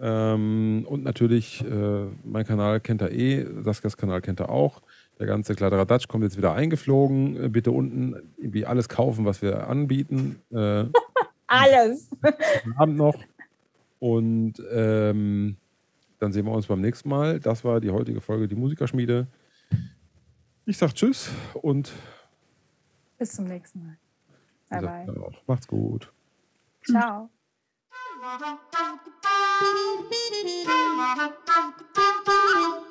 Ähm, 0.00 0.86
und 0.88 1.02
natürlich, 1.02 1.64
äh, 1.64 2.06
mein 2.24 2.44
Kanal 2.44 2.80
kennt 2.80 3.02
er 3.02 3.12
eh, 3.12 3.46
Saskas 3.62 3.96
Kanal 3.96 4.20
kennt 4.20 4.40
er 4.40 4.50
auch. 4.50 4.80
Der 5.18 5.26
ganze 5.26 5.54
Kladderadatsch 5.54 6.08
kommt 6.08 6.24
jetzt 6.24 6.36
wieder 6.36 6.54
eingeflogen. 6.54 7.44
Äh, 7.44 7.48
bitte 7.48 7.70
unten 7.72 8.34
irgendwie 8.36 8.66
alles 8.66 8.88
kaufen, 8.88 9.24
was 9.24 9.42
wir 9.42 9.68
anbieten. 9.68 10.40
Äh, 10.50 10.84
alles. 11.46 12.10
Abend 12.76 12.96
noch. 12.96 13.16
Und 13.98 14.54
ähm, 14.72 15.56
dann 16.22 16.32
sehen 16.32 16.46
wir 16.46 16.52
uns 16.52 16.68
beim 16.68 16.80
nächsten 16.80 17.08
Mal. 17.08 17.40
Das 17.40 17.64
war 17.64 17.80
die 17.80 17.90
heutige 17.90 18.20
Folge, 18.20 18.46
die 18.46 18.54
Musikerschmiede. 18.54 19.26
Ich 20.64 20.78
sag 20.78 20.94
Tschüss 20.94 21.30
und 21.54 21.92
bis 23.18 23.32
zum 23.32 23.46
nächsten 23.46 23.84
Mal. 23.84 23.98
Bye 24.70 25.04
bye. 25.04 25.20
Auch. 25.20 25.42
Macht's 25.48 25.66
gut. 25.66 26.12
Ciao. 26.84 27.28
Tschüss. 32.70 32.86